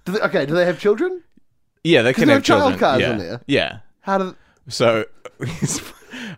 do 0.06 0.14
they, 0.14 0.20
okay, 0.22 0.46
do 0.46 0.54
they 0.56 0.66
have 0.66 0.80
children? 0.80 1.22
yeah, 1.84 2.02
they 2.02 2.14
can 2.14 2.28
have 2.30 2.40
are 2.40 2.42
child 2.42 2.62
children. 2.62 2.80
cars 2.80 3.02
yeah. 3.02 3.12
in 3.12 3.18
there. 3.20 3.42
Yeah. 3.46 3.78
How 4.02 4.18
do? 4.18 4.36
So 4.70 5.06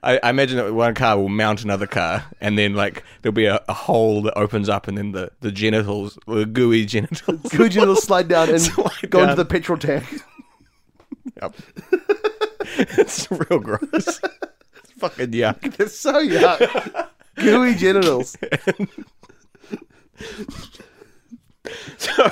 I, 0.03 0.19
I 0.23 0.29
imagine 0.29 0.57
that 0.57 0.73
one 0.73 0.93
car 0.93 1.17
will 1.17 1.29
mount 1.29 1.63
another 1.63 1.87
car, 1.87 2.25
and 2.41 2.57
then 2.57 2.73
like 2.73 3.03
there'll 3.21 3.33
be 3.33 3.45
a, 3.45 3.63
a 3.67 3.73
hole 3.73 4.21
that 4.23 4.37
opens 4.37 4.69
up, 4.69 4.87
and 4.87 4.97
then 4.97 5.11
the, 5.11 5.31
the 5.41 5.51
genitals, 5.51 6.17
the 6.27 6.45
gooey 6.45 6.85
genitals. 6.85 7.41
gooey 7.51 7.69
genitals 7.69 8.03
slide 8.03 8.27
down 8.27 8.49
and 8.49 8.61
Slide 8.61 9.09
go 9.09 9.23
into 9.23 9.35
the 9.35 9.45
petrol 9.45 9.77
tank? 9.77 10.05
Yep. 11.41 11.55
it's 12.97 13.29
real 13.29 13.59
gross. 13.59 13.81
It's 13.91 14.91
fucking 14.99 15.31
yuck. 15.31 15.79
It's 15.79 15.99
so 15.99 16.13
yuck. 16.13 17.09
Gooey 17.35 17.75
genitals. 17.75 18.37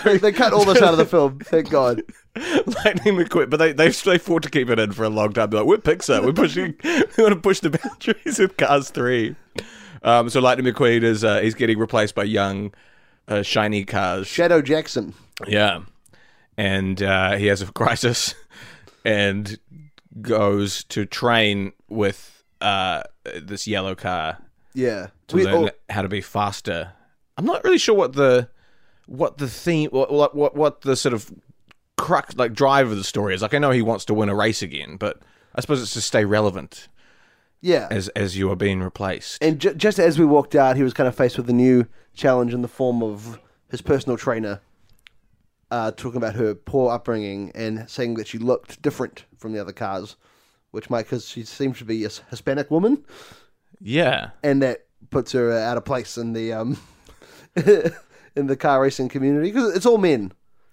They, 0.04 0.18
they 0.18 0.32
cut 0.32 0.54
all 0.54 0.66
this 0.66 0.82
out 0.82 0.94
of 0.94 0.98
the 0.98 1.06
film. 1.06 1.40
Thank 1.44 1.70
God. 1.70 2.04
Lightning 2.36 3.16
McQueen, 3.16 3.50
but 3.50 3.58
they 3.58 3.74
they 3.74 3.90
they 3.90 4.18
fought 4.18 4.44
to 4.44 4.50
keep 4.50 4.70
it 4.70 4.80
in 4.80 4.92
for 4.92 5.04
a 5.04 5.10
long 5.10 5.34
time. 5.34 5.50
They're 5.50 5.62
like, 5.62 5.68
we're 5.68 5.78
Pixar. 5.78 6.24
We're 6.26 6.34
pushing. 6.34 6.76
we 6.84 7.24
want 7.24 7.34
to 7.34 7.40
push 7.40 7.60
the 7.60 7.70
boundaries 7.70 8.40
with 8.40 8.58
Cars 8.58 8.90
Three. 8.90 9.36
Um, 10.02 10.30
so 10.30 10.40
Lightning 10.42 10.72
McQueen 10.74 11.04
is 11.04 11.24
uh, 11.24 11.40
he's 11.42 11.54
getting 11.56 11.78
replaced 11.78 12.16
by 12.16 12.24
young, 12.24 12.74
uh, 13.28 13.42
shiny 13.44 13.86
cars. 13.86 14.28
Shadow 14.28 14.62
Jackson. 14.62 15.14
Yeah, 15.48 15.82
and 16.58 17.02
uh, 17.02 17.38
he 17.38 17.48
has 17.48 17.62
a 17.62 17.72
crisis, 17.72 18.36
and 19.06 19.58
goes 20.22 20.84
to 20.86 21.06
train 21.06 21.74
with 21.90 22.44
uh, 22.62 23.04
this 23.42 23.68
yellow 23.68 23.96
car 23.96 24.38
Yeah. 24.74 25.08
to 25.28 25.36
We- 25.36 25.46
learn 25.46 25.70
oh, 25.70 25.70
how 25.94 26.02
to 26.04 26.10
be 26.10 26.22
faster. 26.22 26.94
I'm 27.38 27.46
not 27.46 27.64
really 27.64 27.80
sure 27.80 27.96
what 27.96 28.14
the 28.14 28.50
what 29.06 29.38
the 29.38 29.48
theme 29.48 29.90
what 29.92 30.36
what 30.36 30.56
what, 30.56 30.82
the 30.82 30.96
sort 30.96 31.14
of 31.14 31.32
crux 31.98 32.36
like 32.36 32.54
drive 32.54 32.90
of 32.90 32.98
the 32.98 33.04
story 33.04 33.36
is. 33.36 33.42
Like 33.42 33.54
I 33.54 33.60
know 33.60 33.72
he 33.72 33.82
wants 33.82 34.06
to 34.06 34.14
win 34.14 34.30
a 34.30 34.36
race 34.36 34.62
again, 34.62 34.98
but 34.98 35.22
I 35.56 35.62
suppose 35.62 35.82
it's 35.82 35.94
to 35.94 36.02
stay 36.02 36.26
relevant 36.26 36.88
yeah. 37.62 37.88
as 37.90 38.10
as 38.10 38.38
you 38.38 38.52
are 38.52 38.56
being 38.56 38.82
replaced. 38.82 39.44
And 39.44 39.60
ju- 39.60 39.74
just 39.74 40.00
as 40.00 40.20
we 40.20 40.26
walked 40.26 40.56
out, 40.56 40.76
he 40.76 40.84
was 40.84 40.94
kind 40.94 41.08
of 41.08 41.16
faced 41.16 41.38
with 41.38 41.50
a 41.50 41.54
new 41.54 41.88
challenge 42.14 42.54
in 42.54 42.62
the 42.62 42.68
form 42.68 43.02
of 43.02 43.40
his 43.70 43.82
personal 43.82 44.18
trainer 44.18 44.62
uh, 45.72 45.92
talking 45.92 46.18
about 46.18 46.36
her 46.36 46.54
poor 46.54 46.92
upbringing 46.92 47.52
and 47.56 47.90
saying 47.90 48.14
that 48.14 48.28
she 48.28 48.38
looked 48.38 48.80
different 48.84 49.26
from 49.38 49.54
the 49.54 49.60
other 49.60 49.72
cars, 49.72 50.18
which 50.70 50.90
might 50.90 51.04
because 51.04 51.28
she 51.28 51.44
seems 51.44 51.80
to 51.80 51.86
be 51.86 52.06
a 52.06 52.10
Hispanic 52.30 52.70
woman, 52.70 53.04
yeah, 53.82 54.30
and 54.44 54.62
that 54.62 54.86
puts 55.10 55.32
her 55.32 55.52
out 55.52 55.78
of 55.78 55.84
place 55.84 56.18
in 56.18 56.34
the 56.34 56.54
um, 56.54 56.78
in 58.36 58.48
the 58.48 58.56
car 58.56 58.82
racing 58.82 59.10
community 59.10 59.52
because 59.52 59.76
it's 59.76 59.86
all 59.86 59.98
men. 59.98 60.32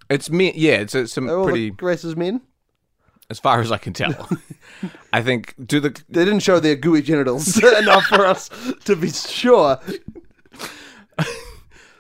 it's 0.09 0.31
men. 0.31 0.53
Yeah, 0.55 0.75
it's, 0.77 0.95
it's 0.95 1.13
some 1.13 1.29
Are 1.29 1.37
all 1.37 1.45
pretty 1.45 1.71
the 1.71 1.85
races 1.85 2.17
men? 2.17 2.41
as 3.29 3.39
far 3.39 3.61
as 3.61 3.71
I 3.71 3.79
can 3.79 3.93
tell. 3.93 4.29
I 5.13 5.23
think 5.23 5.55
do 5.65 5.79
the 5.81 5.91
They 6.09 6.25
didn't 6.25 6.41
show 6.41 6.59
their 6.61 6.75
gooey 6.77 7.03
genitals 7.03 7.63
enough 7.79 8.05
for 8.05 8.27
us 8.27 8.49
to 8.85 8.97
be 8.97 9.11
sure. 9.11 9.79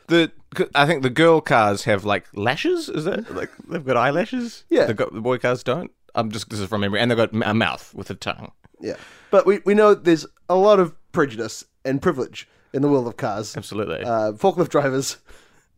the 0.08 0.32
I 0.74 0.86
think 0.86 1.02
the 1.02 1.10
girl 1.10 1.40
cars 1.40 1.84
have 1.84 2.04
like 2.04 2.26
lashes. 2.34 2.88
Is 2.88 3.04
that 3.04 3.32
like 3.34 3.50
they've 3.68 3.84
got 3.84 3.96
eyelashes? 3.96 4.64
Yeah. 4.68 4.86
the, 4.86 4.94
go- 4.94 5.10
the 5.12 5.20
boy 5.20 5.38
cars 5.38 5.62
don't. 5.62 5.90
I'm 6.14 6.30
just 6.32 6.50
this 6.50 6.58
is 6.58 6.68
from 6.68 6.80
memory, 6.80 6.98
and 7.00 7.10
they've 7.10 7.18
got 7.18 7.32
a 7.48 7.54
mouth 7.54 7.94
with 7.94 8.10
a 8.10 8.14
tongue. 8.16 8.50
Yeah, 8.80 8.96
but 9.30 9.46
we 9.46 9.60
we 9.64 9.74
know 9.74 9.94
there's 9.94 10.26
a 10.48 10.56
lot 10.56 10.80
of 10.80 10.94
prejudice 11.12 11.64
and 11.84 12.02
privilege 12.02 12.48
in 12.72 12.82
the 12.82 12.88
world 12.88 13.06
of 13.06 13.16
cars. 13.16 13.56
Absolutely. 13.56 14.00
Uh, 14.02 14.32
forklift 14.32 14.70
drivers, 14.70 15.18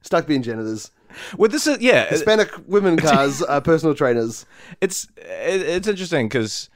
stuck 0.02 0.26
being 0.26 0.42
janitors, 0.42 0.90
well, 1.37 1.50
this 1.50 1.66
is 1.66 1.80
yeah. 1.80 2.06
Hispanic 2.06 2.50
women 2.66 2.97
cars, 2.99 3.42
uh, 3.42 3.61
personal 3.61 3.94
trainers. 3.94 4.47
it's 4.80 5.09
it, 5.16 5.62
it's 5.62 5.88
interesting 5.88 6.28
because 6.28 6.68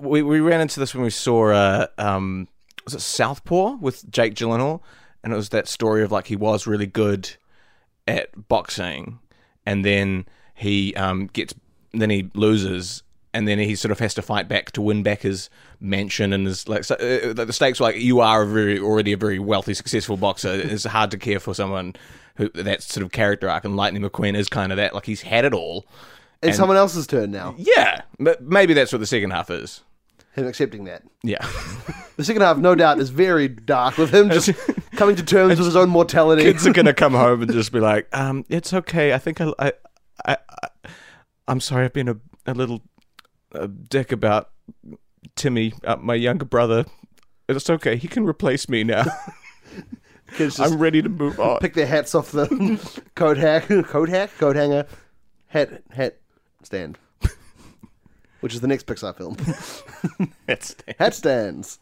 we 0.00 0.22
we 0.22 0.40
ran 0.40 0.60
into 0.60 0.80
this 0.80 0.94
when 0.94 1.04
we 1.04 1.10
saw 1.10 1.50
uh, 1.50 1.86
um 1.98 2.48
was 2.84 2.94
it 2.94 3.00
Southpaw 3.00 3.76
with 3.80 4.08
Jake 4.10 4.34
Gyllenhaal, 4.34 4.80
and 5.22 5.32
it 5.32 5.36
was 5.36 5.50
that 5.50 5.68
story 5.68 6.02
of 6.02 6.12
like 6.12 6.26
he 6.26 6.36
was 6.36 6.66
really 6.66 6.86
good 6.86 7.36
at 8.06 8.48
boxing, 8.48 9.18
and 9.66 9.84
then 9.84 10.26
he 10.54 10.94
um 10.94 11.26
gets 11.32 11.54
then 11.92 12.10
he 12.10 12.30
loses. 12.34 13.02
And 13.34 13.46
then 13.46 13.58
he 13.58 13.74
sort 13.76 13.92
of 13.92 13.98
has 13.98 14.14
to 14.14 14.22
fight 14.22 14.48
back 14.48 14.70
to 14.72 14.80
win 14.82 15.02
back 15.02 15.20
his 15.22 15.50
mansion 15.80 16.32
and 16.32 16.46
his 16.46 16.66
like. 16.68 16.84
So, 16.84 16.94
uh, 16.94 17.32
the 17.34 17.52
stakes 17.52 17.78
were 17.78 17.86
like 17.86 17.96
you 17.96 18.20
are 18.20 18.42
a 18.42 18.46
very 18.46 18.78
already 18.78 19.12
a 19.12 19.16
very 19.18 19.38
wealthy, 19.38 19.74
successful 19.74 20.16
boxer. 20.16 20.48
It's 20.64 20.84
hard 20.84 21.10
to 21.10 21.18
care 21.18 21.38
for 21.38 21.54
someone 21.54 21.94
who 22.36 22.48
that 22.50 22.82
sort 22.82 23.04
of 23.04 23.12
character 23.12 23.48
arc. 23.50 23.64
And 23.64 23.76
Lightning 23.76 24.02
McQueen 24.02 24.34
is 24.36 24.48
kind 24.48 24.72
of 24.72 24.76
that. 24.76 24.94
Like 24.94 25.04
he's 25.06 25.20
had 25.22 25.44
it 25.44 25.52
all, 25.52 25.86
It's 26.42 26.56
someone 26.56 26.76
else's 26.78 27.06
turn 27.06 27.30
now. 27.30 27.54
yeah, 27.58 28.02
but 28.18 28.42
maybe 28.42 28.72
that's 28.74 28.92
what 28.92 28.98
the 29.00 29.06
second 29.06 29.30
half 29.32 29.50
is. 29.50 29.82
Him 30.34 30.46
accepting 30.46 30.84
that. 30.84 31.02
Yeah, 31.22 31.44
The 32.16 32.24
second 32.24 32.42
half, 32.42 32.56
no 32.58 32.74
doubt, 32.74 32.98
is 33.00 33.10
very 33.10 33.48
dark 33.48 33.96
with 33.98 34.12
him 34.14 34.30
just 34.30 34.50
coming 34.96 35.16
to 35.16 35.22
terms 35.22 35.58
with 35.58 35.66
his 35.66 35.76
own 35.76 35.88
mortality. 35.90 36.42
kids 36.44 36.66
are 36.66 36.72
gonna 36.72 36.94
come 36.94 37.12
home 37.12 37.42
and 37.42 37.52
just 37.52 37.72
be 37.72 37.80
like, 37.80 38.08
um, 38.16 38.44
"It's 38.48 38.72
okay. 38.72 39.12
I 39.12 39.18
think 39.18 39.40
I, 39.40 39.52
I, 39.58 39.72
I, 40.24 40.36
I 40.62 40.68
I'm 41.46 41.60
sorry. 41.60 41.84
I've 41.84 41.92
been 41.92 42.08
a, 42.08 42.16
a 42.46 42.54
little 42.54 42.82
a 43.52 43.68
dick 43.68 44.12
about 44.12 44.50
Timmy, 45.36 45.72
uh, 45.84 45.96
my 45.96 46.14
younger 46.14 46.44
brother. 46.44 46.84
It's 47.48 47.70
okay. 47.70 47.96
He 47.96 48.08
can 48.08 48.24
replace 48.24 48.68
me 48.68 48.84
now. 48.84 49.04
I'm 50.58 50.78
ready 50.78 51.00
to 51.00 51.08
move 51.08 51.40
on." 51.40 51.58
pick 51.60 51.74
their 51.74 51.86
hats 51.86 52.14
off 52.14 52.32
the 52.32 52.46
coat 53.14 53.38
hack, 53.38 53.68
coat 53.86 54.08
hack, 54.08 54.30
coat 54.38 54.56
hanger, 54.56 54.86
hat 55.46 55.82
hat 55.90 56.18
stand, 56.62 56.98
which 58.40 58.54
is 58.54 58.60
the 58.60 58.66
next 58.68 58.86
Pixar 58.86 59.16
film. 59.16 59.36
That's 60.46 60.76
hat 60.98 61.14
stands. 61.14 61.78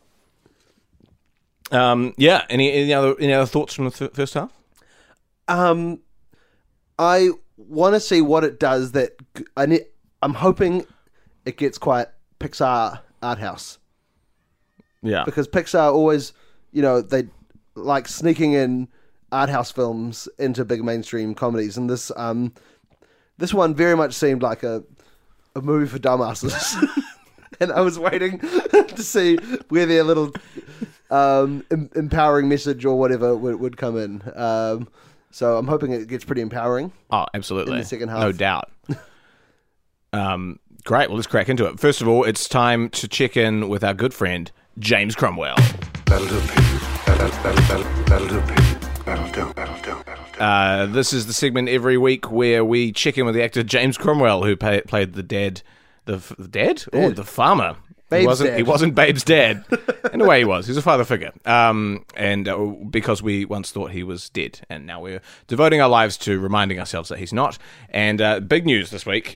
um, 1.73 2.15
yeah. 2.17 2.45
Any 2.49 2.73
any 2.73 2.95
other 2.95 3.17
any 3.19 3.33
other 3.33 3.47
thoughts 3.47 3.75
from 3.75 3.87
the 3.87 3.91
th- 3.91 4.13
first 4.13 4.35
half? 4.35 4.53
Um, 5.49 6.01
I 6.99 7.31
want 7.57 7.95
to 7.95 8.01
see 8.01 8.21
what 8.21 8.45
it 8.45 8.61
does. 8.61 8.93
That 8.93 9.17
I 9.57 9.67
need. 9.67 9.87
I'm 10.23 10.35
hoping 10.35 10.87
it 11.47 11.57
gets 11.57 11.79
quite 11.79 12.09
Pixar 12.39 13.01
art 13.23 13.39
house 13.39 13.79
Yeah, 15.03 15.25
because 15.25 15.49
Pixar 15.49 15.93
always, 15.93 16.35
you 16.73 16.83
know, 16.83 17.01
they 17.01 17.29
like 17.75 18.09
sneaking 18.09 18.53
in 18.53 18.89
art 19.33 19.49
house 19.49 19.71
films 19.71 20.29
into 20.39 20.65
big 20.65 20.85
mainstream 20.85 21.35
comedies, 21.35 21.79
and 21.79 21.89
this 21.89 22.13
um, 22.17 22.53
this 23.39 23.55
one 23.55 23.75
very 23.75 23.97
much 23.97 24.13
seemed 24.13 24.43
like 24.43 24.63
a 24.63 24.85
a 25.55 25.63
movie 25.63 25.87
for 25.89 25.99
dumbasses. 25.99 26.77
and 27.61 27.73
I 27.73 27.81
was 27.81 27.99
waiting 27.99 28.39
to 28.39 29.03
see 29.03 29.37
where 29.69 29.87
their 29.87 30.05
little 30.05 30.33
um, 31.11 31.65
em- 31.71 31.91
empowering 31.95 32.49
message 32.49 32.85
or 32.85 32.99
whatever 32.99 33.35
would, 33.35 33.57
would 33.57 33.77
come 33.77 33.97
in. 33.97 34.23
Um, 34.35 34.89
so 35.31 35.57
I'm 35.57 35.67
hoping 35.67 35.93
it 35.93 36.09
gets 36.09 36.25
pretty 36.25 36.41
empowering. 36.41 36.93
Oh, 37.11 37.27
absolutely. 37.35 37.75
In 37.75 37.79
the 37.81 37.85
second 37.85 38.09
half. 38.09 38.21
No 38.21 38.33
doubt. 38.33 38.71
um, 40.13 40.59
great. 40.87 41.09
Well, 41.11 41.17
let's 41.17 41.27
crack 41.27 41.49
into 41.49 41.67
it. 41.67 41.79
First 41.79 42.01
of 42.01 42.09
all, 42.09 42.25
it's 42.25 42.49
time 42.49 42.89
to 42.91 43.09
check 43.09 43.37
in 43.37 43.69
with 43.69 43.85
our 43.85 43.93
good 43.93 44.15
friend, 44.15 44.51
James 44.79 45.15
Cromwell. 45.15 45.57
That'll 46.07 46.27
do, 46.29 46.41
That'll, 47.05 47.29
that'll, 47.29 47.63
that'll, 47.63 48.05
that'll 48.05 48.29
do, 48.29 48.41
That'll 49.05 49.33
do, 49.33 49.53
that'll 49.55 49.83
do. 49.83 50.41
Uh, 50.41 50.87
this 50.87 51.13
is 51.13 51.27
the 51.27 51.33
segment 51.33 51.69
every 51.69 51.97
week 51.97 52.31
where 52.31 52.65
we 52.65 52.93
check 52.93 53.17
in 53.19 53.25
with 53.27 53.35
the 53.35 53.43
actor 53.43 53.63
James 53.63 53.97
Cromwell, 53.99 54.45
who 54.45 54.57
pay, 54.57 54.81
played 54.83 55.15
the 55.15 55.23
dad, 55.23 55.63
the, 56.05 56.17
f- 56.17 56.33
the 56.39 56.49
dad, 56.49 56.85
oh, 56.93 57.11
the 57.11 57.25
farmer. 57.25 57.77
he 58.11 58.27
wasn't. 58.27 58.51
dad. 58.51 58.57
He 58.57 58.63
wasn't 58.63 58.95
Babe's 58.95 59.25
dad. 59.25 59.65
In 60.13 60.21
a 60.21 60.25
way, 60.27 60.41
he 60.41 60.45
was. 60.45 60.67
He's 60.67 60.77
a 60.77 60.83
father 60.83 61.05
figure. 61.05 61.33
Um, 61.45 62.05
and 62.15 62.49
uh, 62.49 62.59
because 62.91 63.23
we 63.23 63.45
once 63.45 63.73
thought 63.73 63.93
he 63.93 64.03
was 64.03 64.29
dead, 64.29 64.61
and 64.69 64.87
now 64.87 65.01
we're 65.01 65.21
devoting 65.47 65.81
our 65.81 65.89
lives 65.89 66.17
to 66.19 66.39
reminding 66.39 66.79
ourselves 66.79 67.09
that 67.09 67.19
he's 67.19 67.33
not. 67.33 67.59
And 67.91 68.21
uh, 68.21 68.41
big 68.41 68.67
news 68.67 68.91
this 68.91 69.07
week. 69.07 69.36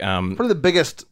Um, 0.00 0.36
Probably 0.36 0.54
the 0.54 0.60
biggest 0.60 1.04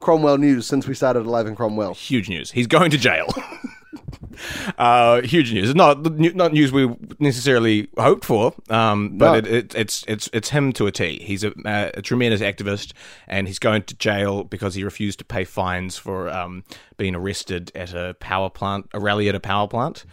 Cromwell 0.00 0.38
news 0.38 0.66
since 0.66 0.86
we 0.86 0.94
started 0.94 1.26
Alive 1.26 1.46
and 1.46 1.56
Cromwell. 1.56 1.94
huge 1.94 2.28
news. 2.28 2.50
He's 2.52 2.66
going 2.66 2.90
to 2.90 2.98
jail. 2.98 3.26
uh, 4.78 5.22
huge 5.22 5.52
news. 5.52 5.74
Not 5.74 6.04
not 6.20 6.52
news 6.52 6.72
we 6.72 6.94
necessarily 7.18 7.88
hoped 7.96 8.24
for, 8.24 8.54
um, 8.68 9.16
but 9.18 9.32
No. 9.32 9.38
it, 9.38 9.46
it, 9.46 9.74
it's 9.74 10.04
it's 10.06 10.28
it's 10.32 10.50
him 10.50 10.72
to 10.74 10.86
a 10.86 10.92
T. 10.92 11.18
He's 11.22 11.44
a, 11.44 11.52
a 11.94 12.02
tremendous 12.02 12.40
activist, 12.40 12.92
and 13.26 13.46
he's 13.46 13.58
going 13.58 13.82
to 13.84 13.94
jail 13.96 14.44
because 14.44 14.74
he 14.74 14.84
refused 14.84 15.18
to 15.20 15.24
pay 15.24 15.44
fines 15.44 15.96
for 15.96 16.28
um, 16.28 16.64
being 16.96 17.14
arrested 17.14 17.72
at 17.74 17.94
a 17.94 18.14
power 18.20 18.50
plant, 18.50 18.88
a 18.92 19.00
rally 19.00 19.28
at 19.28 19.34
a 19.34 19.40
power 19.40 19.66
plant. 19.68 20.04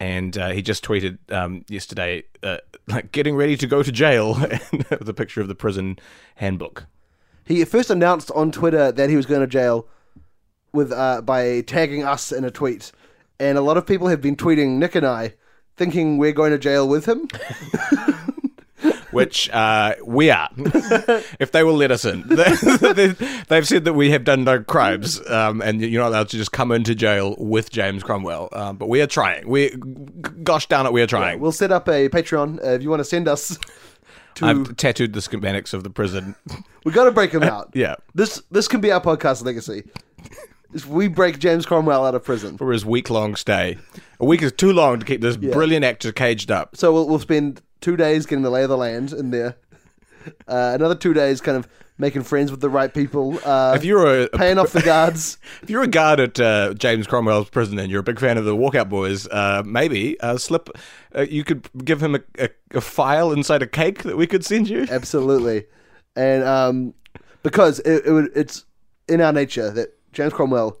And 0.00 0.38
uh, 0.38 0.50
he 0.50 0.62
just 0.62 0.84
tweeted 0.84 1.18
um, 1.32 1.64
yesterday, 1.68 2.22
uh, 2.44 2.58
like 2.86 3.10
getting 3.10 3.34
ready 3.34 3.56
to 3.56 3.66
go 3.66 3.82
to 3.82 3.90
jail, 3.90 4.34
with 4.72 5.08
a 5.08 5.14
picture 5.14 5.40
of 5.40 5.48
the 5.48 5.56
prison 5.56 5.98
handbook. 6.36 6.86
He 7.48 7.64
first 7.64 7.88
announced 7.90 8.30
on 8.34 8.52
Twitter 8.52 8.92
that 8.92 9.08
he 9.10 9.16
was 9.16 9.26
going 9.26 9.40
to 9.40 9.46
jail 9.46 9.88
with 10.72 10.92
uh, 10.92 11.22
by 11.22 11.62
tagging 11.62 12.04
us 12.04 12.30
in 12.30 12.44
a 12.44 12.50
tweet, 12.50 12.92
and 13.40 13.56
a 13.58 13.62
lot 13.62 13.76
of 13.78 13.86
people 13.86 14.08
have 14.08 14.20
been 14.20 14.36
tweeting 14.36 14.72
Nick 14.76 14.94
and 14.94 15.06
I, 15.06 15.34
thinking 15.76 16.18
we're 16.18 16.32
going 16.32 16.52
to 16.52 16.58
jail 16.58 16.86
with 16.86 17.06
him. 17.06 17.26
which 19.10 19.48
uh, 19.50 19.94
we 20.04 20.30
are, 20.30 20.50
if 21.40 21.50
they 21.52 21.64
will 21.64 21.74
let 21.74 21.90
us 21.90 22.04
in. 22.04 22.22
They- 22.28 23.14
They've 23.48 23.66
said 23.66 23.86
that 23.86 23.94
we 23.94 24.10
have 24.10 24.24
done 24.24 24.44
no 24.44 24.60
crimes, 24.62 25.26
um, 25.30 25.62
and 25.62 25.80
you're 25.80 26.02
not 26.02 26.08
allowed 26.10 26.28
to 26.28 26.36
just 26.36 26.52
come 26.52 26.70
into 26.70 26.94
jail 26.94 27.34
with 27.38 27.70
James 27.70 28.02
Cromwell. 28.02 28.50
Um, 28.52 28.76
but 28.76 28.90
we 28.90 29.00
are 29.00 29.06
trying. 29.06 29.48
We, 29.48 29.70
gosh 30.42 30.66
darn 30.68 30.84
it, 30.84 30.92
we 30.92 31.00
are 31.00 31.06
trying. 31.06 31.40
We'll 31.40 31.52
set 31.52 31.72
up 31.72 31.88
a 31.88 32.10
Patreon 32.10 32.62
uh, 32.62 32.68
if 32.72 32.82
you 32.82 32.90
want 32.90 33.00
to 33.00 33.04
send 33.04 33.26
us. 33.26 33.58
To 34.38 34.46
I've 34.46 34.76
tattooed 34.76 35.12
the 35.12 35.20
schematics 35.20 35.72
of 35.74 35.84
the 35.84 35.90
prison. 35.90 36.34
we 36.84 36.92
got 36.92 37.04
to 37.04 37.10
break 37.12 37.30
him 37.32 37.42
out. 37.54 37.70
Yeah. 37.74 37.94
this 38.14 38.42
this 38.50 38.66
can 38.68 38.80
be 38.80 38.90
our 38.92 39.00
podcast 39.00 39.44
legacy. 39.44 39.84
If 40.74 40.86
we 40.86 41.08
break 41.08 41.38
James 41.38 41.64
Cromwell 41.64 42.04
out 42.04 42.14
of 42.14 42.24
prison, 42.24 42.58
for 42.58 42.72
his 42.72 42.84
week 42.84 43.08
long 43.10 43.36
stay. 43.36 43.78
A 44.20 44.24
week 44.26 44.42
is 44.42 44.52
too 44.52 44.72
long 44.72 44.98
to 45.00 45.06
keep 45.06 45.20
this 45.22 45.36
Yeah. 45.40 45.52
brilliant 45.52 45.84
actor 45.84 46.12
caged 46.12 46.50
up. 46.50 46.76
so 46.76 46.92
we'll 46.92 47.08
we'll 47.08 47.18
spend 47.18 47.62
two 47.80 47.96
days 47.96 48.26
getting 48.26 48.42
the 48.42 48.50
lay 48.50 48.64
of 48.64 48.68
the 48.68 48.76
land 48.76 49.12
in 49.12 49.30
there. 49.30 49.56
Uh, 50.46 50.72
another 50.74 50.94
two 50.94 51.14
days, 51.14 51.40
kind 51.40 51.56
of 51.56 51.66
making 51.98 52.22
friends 52.22 52.50
with 52.50 52.60
the 52.60 52.70
right 52.70 52.94
people. 52.94 53.38
Uh, 53.44 53.74
If 53.76 53.84
you're 53.84 54.22
a, 54.24 54.28
paying 54.28 54.58
off 54.58 54.72
the 54.72 54.82
guards. 54.82 55.36
if 55.62 55.68
you're 55.68 55.82
a 55.82 55.88
guard 55.88 56.20
at 56.20 56.40
uh, 56.40 56.74
James 56.74 57.06
Cromwell's 57.06 57.50
prison 57.50 57.78
and 57.78 57.90
you're 57.90 58.00
a 58.00 58.04
big 58.04 58.20
fan 58.20 58.38
of 58.38 58.44
the 58.44 58.56
Walkout 58.56 58.88
Boys, 58.88 59.26
uh, 59.28 59.62
maybe 59.66 60.18
uh, 60.20 60.38
slip. 60.38 60.70
Uh, 61.14 61.22
you 61.22 61.42
could 61.44 61.68
give 61.84 62.02
him 62.02 62.14
a, 62.14 62.20
a, 62.38 62.48
a 62.74 62.80
file 62.80 63.32
inside 63.32 63.62
a 63.62 63.66
cake 63.66 64.04
that 64.04 64.16
we 64.16 64.26
could 64.26 64.44
send 64.44 64.68
you. 64.68 64.86
Absolutely, 64.90 65.66
and 66.16 66.44
um, 66.44 66.94
because 67.42 67.80
it, 67.80 68.06
it 68.06 68.12
would, 68.12 68.30
it's 68.34 68.64
in 69.08 69.20
our 69.20 69.32
nature 69.32 69.70
that 69.70 69.88
James 70.12 70.32
Cromwell 70.32 70.80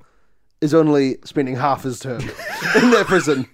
is 0.60 0.74
only 0.74 1.18
spending 1.24 1.56
half 1.56 1.82
his 1.82 1.98
term 1.98 2.20
in 2.76 2.90
that 2.90 3.04
prison. 3.06 3.48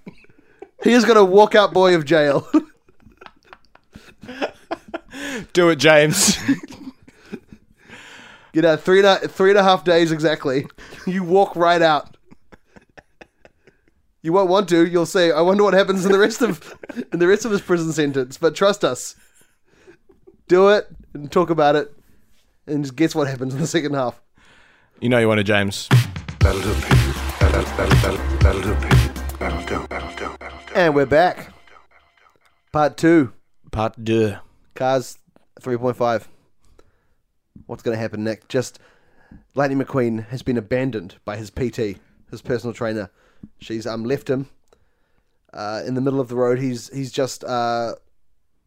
He 0.82 0.92
is 0.92 1.04
going 1.04 1.16
to 1.16 1.24
walk 1.24 1.54
out 1.54 1.72
boy 1.72 1.94
of 1.94 2.04
jail. 2.04 2.46
Do 5.52 5.70
it, 5.70 5.76
James. 5.76 6.36
You 8.54 8.62
know, 8.62 8.76
three 8.76 8.98
and 9.00 9.06
a, 9.06 9.28
three 9.28 9.50
and 9.50 9.58
a 9.58 9.62
half 9.62 9.84
days 9.84 10.10
exactly. 10.12 10.66
You 11.06 11.22
walk 11.22 11.54
right 11.54 11.82
out. 11.82 12.16
You 14.22 14.32
won't 14.32 14.48
want 14.48 14.70
to. 14.70 14.86
You'll 14.86 15.04
say, 15.04 15.30
"I 15.30 15.42
wonder 15.42 15.62
what 15.64 15.74
happens 15.74 16.06
in 16.06 16.12
the 16.12 16.18
rest 16.18 16.40
of 16.40 16.74
in 17.12 17.18
the 17.18 17.26
rest 17.28 17.44
of 17.44 17.50
his 17.50 17.60
prison 17.60 17.92
sentence." 17.92 18.38
But 18.38 18.54
trust 18.54 18.84
us, 18.84 19.16
do 20.48 20.70
it 20.70 20.86
and 21.12 21.30
talk 21.30 21.50
about 21.50 21.76
it, 21.76 21.94
and 22.66 22.82
just 22.84 22.96
guess 22.96 23.14
what 23.14 23.28
happens 23.28 23.52
in 23.54 23.60
the 23.60 23.66
second 23.66 23.92
half. 23.92 24.18
you 25.00 25.10
know 25.10 25.18
you 25.18 25.28
want 25.28 25.40
it, 25.40 25.44
James. 25.44 25.88
That'll 26.40 26.62
do, 26.62 26.72
That'll, 26.72 27.62
that'll, 27.62 27.96
that'll, 27.96 28.38
that'll 28.38 28.62
do, 28.62 28.68
do, 28.70 29.86
that'll 29.88 30.16
do, 30.16 30.36
that'll 30.40 30.66
do. 30.66 30.74
And 30.74 30.94
we're 30.94 31.04
back. 31.06 31.52
Part 32.72 32.96
two. 32.96 33.32
Part 33.70 34.02
deux. 34.02 34.36
Cars 34.74 35.18
3.5. 35.60 36.26
What's 37.66 37.82
going 37.82 37.96
to 37.96 38.00
happen 38.00 38.24
next? 38.24 38.48
Just 38.48 38.78
Lightning 39.54 39.78
McQueen 39.78 40.28
has 40.28 40.42
been 40.42 40.56
abandoned 40.58 41.16
by 41.24 41.36
his 41.36 41.50
PT, 41.50 41.98
his 42.30 42.42
personal 42.42 42.74
trainer. 42.74 43.10
She's 43.58 43.86
um 43.86 44.04
left 44.04 44.28
him 44.28 44.48
uh, 45.52 45.82
in 45.86 45.94
the 45.94 46.00
middle 46.00 46.20
of 46.20 46.28
the 46.28 46.36
road. 46.36 46.58
He's 46.58 46.88
he's 46.94 47.12
just 47.12 47.44
uh, 47.44 47.94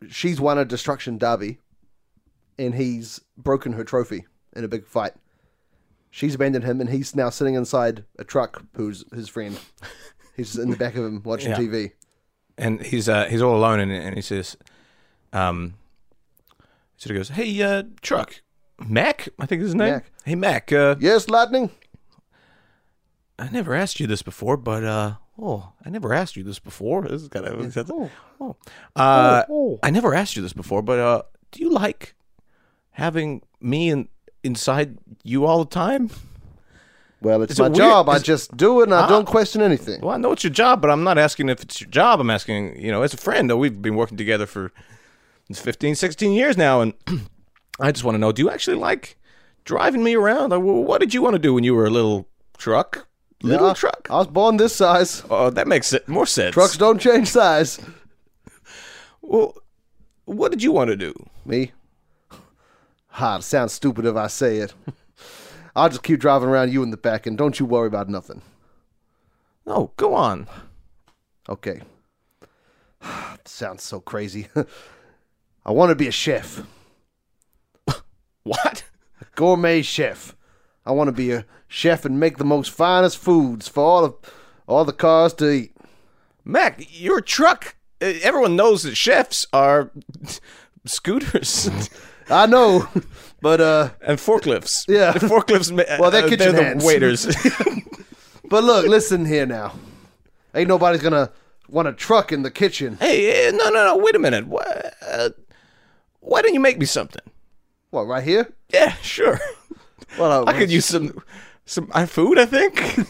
she's 0.09 0.39
won 0.39 0.57
a 0.57 0.65
destruction 0.65 1.17
derby, 1.17 1.59
and 2.57 2.75
he's 2.75 3.19
broken 3.37 3.73
her 3.73 3.83
trophy 3.83 4.25
in 4.55 4.63
a 4.63 4.67
big 4.67 4.85
fight. 4.87 5.13
She's 6.09 6.35
abandoned 6.35 6.63
him, 6.63 6.79
and 6.81 6.89
he's 6.89 7.15
now 7.15 7.29
sitting 7.29 7.55
inside 7.55 8.05
a 8.17 8.23
truck. 8.23 8.63
Who's 8.75 9.03
his 9.13 9.29
friend? 9.29 9.59
He's 10.35 10.57
in 10.57 10.69
the 10.69 10.77
back 10.77 10.95
of 10.95 11.03
him 11.03 11.21
watching 11.25 11.49
Yeah. 11.51 11.57
TV. 11.57 11.91
and 12.57 12.81
he's 12.81 13.09
uh, 13.09 13.25
he's 13.25 13.41
all 13.41 13.55
alone, 13.55 13.79
and, 13.79 13.91
and 13.91 14.15
he 14.15 14.21
says, 14.21 14.55
um, 15.33 15.73
he 16.95 17.01
sort 17.01 17.11
of 17.11 17.17
goes, 17.17 17.29
"Hey, 17.29 17.61
uh, 17.61 17.83
truck, 18.01 18.41
Mac, 18.85 19.27
I 19.39 19.45
think 19.45 19.61
is 19.61 19.67
his 19.69 19.75
name. 19.75 19.93
Mac. 19.95 20.05
Hey, 20.25 20.35
Mac, 20.35 20.71
uh, 20.71 20.95
Yes, 20.99 21.29
Lightning. 21.29 21.71
I 23.39 23.49
never 23.49 23.73
asked 23.75 23.99
you 23.99 24.07
this 24.07 24.21
before, 24.21 24.57
but 24.57 24.83
uh, 24.83 25.13
oh, 25.39 25.71
I 25.85 25.89
never 25.89 26.13
asked 26.13 26.35
you 26.35 26.43
this 26.43 26.59
before. 26.59 27.03
This 27.03 27.21
is 27.23 27.27
kind 27.27 27.45
of 27.45 27.89
oh, 27.91 28.09
oh. 28.41 28.55
Uh, 28.95 29.43
I 29.83 29.89
never 29.91 30.15
asked 30.15 30.35
you 30.35 30.41
this 30.41 30.53
before, 30.53 30.81
but 30.81 30.99
uh, 30.99 31.21
do 31.51 31.61
you 31.61 31.69
like 31.71 32.15
having 32.91 33.43
me 33.61 33.89
in, 33.89 34.07
inside 34.43 34.97
you 35.23 35.45
all 35.45 35.59
the 35.63 35.69
time? 35.69 36.09
Well, 37.21 37.41
it's 37.43 37.53
Is 37.53 37.59
my 37.59 37.65
weird? 37.67 37.77
job. 37.77 38.09
I 38.09 38.19
just 38.19 38.55
do 38.57 38.81
it, 38.81 38.83
and 38.85 38.93
I 38.95 39.01
Ah. 39.05 39.07
don't 39.07 39.25
question 39.25 39.61
anything. 39.61 40.01
Well, 40.01 40.13
I 40.13 40.17
know 40.17 40.31
it's 40.31 40.43
your 40.43 40.53
job, 40.53 40.81
but 40.81 40.89
I'm 40.91 41.03
not 41.03 41.17
asking 41.19 41.49
if 41.49 41.61
it's 41.63 41.81
your 41.81 41.89
job. 41.89 42.19
I'm 42.19 42.29
asking, 42.29 42.79
you 42.79 42.91
know, 42.91 43.01
as 43.03 43.13
a 43.13 43.17
friend. 43.17 43.51
uh, 43.51 43.57
We've 43.57 43.79
been 43.81 43.95
working 43.95 44.17
together 44.17 44.45
for 44.45 44.71
15, 45.51 45.95
16 45.95 46.31
years 46.31 46.57
now, 46.57 46.81
and 46.81 46.93
I 47.79 47.91
just 47.91 48.03
want 48.03 48.15
to 48.15 48.19
know: 48.19 48.31
Do 48.31 48.41
you 48.41 48.49
actually 48.49 48.77
like 48.77 49.17
driving 49.65 50.03
me 50.03 50.15
around? 50.15 50.51
What 50.51 51.01
did 51.01 51.13
you 51.13 51.21
want 51.21 51.33
to 51.33 51.39
do 51.39 51.53
when 51.53 51.63
you 51.63 51.75
were 51.75 51.85
a 51.85 51.89
little 51.89 52.27
truck? 52.57 53.07
Little 53.43 53.67
Yeah, 53.67 53.73
truck? 53.73 54.07
I 54.09 54.15
was 54.15 54.27
born 54.27 54.57
this 54.57 54.75
size. 54.75 55.23
Oh, 55.29 55.49
that 55.51 55.67
makes 55.67 55.93
it 55.93 56.07
more 56.07 56.25
sense. 56.25 56.53
Trucks 56.53 56.75
don't 56.77 56.99
change 56.99 57.27
size. 57.27 57.79
Well, 59.21 59.55
what 60.25 60.51
did 60.51 60.63
you 60.63 60.71
want 60.71 60.89
to 60.89 60.95
do? 60.95 61.13
Me? 61.45 61.71
Ha, 63.09 63.37
it 63.37 63.43
sounds 63.43 63.73
stupid 63.73 64.05
if 64.05 64.15
I 64.15 64.27
say 64.27 64.57
it. 64.57 64.73
I'll 65.75 65.89
just 65.89 66.01
keep 66.01 66.19
driving 66.19 66.49
around 66.49 66.73
you 66.73 66.81
in 66.81 66.89
the 66.89 66.97
back, 66.97 67.27
and 67.27 67.37
don't 67.37 67.59
you 67.59 67.65
worry 67.65 67.87
about 67.87 68.09
nothing. 68.09 68.41
No, 69.65 69.91
go 69.97 70.15
on. 70.15 70.47
Okay. 71.47 71.81
sounds 73.45 73.83
so 73.83 73.99
crazy. 73.99 74.47
I 75.65 75.71
want 75.71 75.89
to 75.89 75.95
be 75.95 76.07
a 76.07 76.11
chef, 76.11 76.63
What? 78.47 78.83
A 79.21 79.25
gourmet 79.35 79.81
chef. 79.81 80.35
I 80.85 80.91
want 80.91 81.09
to 81.09 81.11
be 81.11 81.31
a 81.31 81.45
chef 81.67 82.05
and 82.05 82.19
make 82.19 82.37
the 82.37 82.45
most 82.45 82.71
finest 82.71 83.17
foods 83.17 83.67
for 83.67 83.83
all 83.83 84.05
of 84.05 84.15
all 84.67 84.85
the 84.85 84.93
cars 84.93 85.33
to 85.35 85.49
eat. 85.49 85.75
Mac, 86.45 86.81
you're 86.89 87.21
truck. 87.21 87.75
Everyone 87.99 88.55
knows 88.55 88.83
that 88.83 88.95
chefs 88.95 89.47
are 89.51 89.91
scooters 90.85 91.89
I 92.29 92.45
know, 92.45 92.87
but 93.41 93.61
uh, 93.61 93.89
and 94.01 94.19
forklifts. 94.19 94.85
Yeah. 94.97 95.11
the 95.11 95.19
forklifts. 95.19 95.71
Well, 95.99 96.11
they're 96.11 96.25
uh, 96.25 96.29
kitchen 96.29 96.55
the 96.55 96.63
hands. 96.63 96.83
waiters. 96.83 97.25
but 98.45 98.63
look, 98.63 98.87
listen 98.87 99.25
here 99.25 99.45
now. 99.45 99.73
Ain't 100.53 100.67
nobody's 100.67 101.01
gonna 101.01 101.31
want 101.69 101.87
a 101.87 101.93
truck 101.93 102.31
in 102.31 102.43
the 102.43 102.51
kitchen. 102.51 102.97
hey, 102.99 103.47
eh, 103.47 103.51
no, 103.51 103.69
no, 103.69 103.85
no. 103.85 103.97
Wait 103.97 104.15
a 104.15 104.19
minute. 104.19 104.47
Why, 104.47 104.91
uh, 105.07 105.29
why 106.19 106.41
don't 106.41 106.53
you 106.53 106.59
make 106.59 106.77
me 106.77 106.85
something? 106.85 107.21
What, 107.89 108.03
right 108.07 108.23
here? 108.23 108.51
Yeah, 108.73 108.93
sure. 109.01 109.39
Well, 110.19 110.31
uh, 110.47 110.51
I 110.51 110.57
could 110.57 110.69
use 110.71 110.85
some 110.85 111.21
some 111.65 111.87
food. 112.07 112.37
I 112.39 112.45
think. 112.45 112.99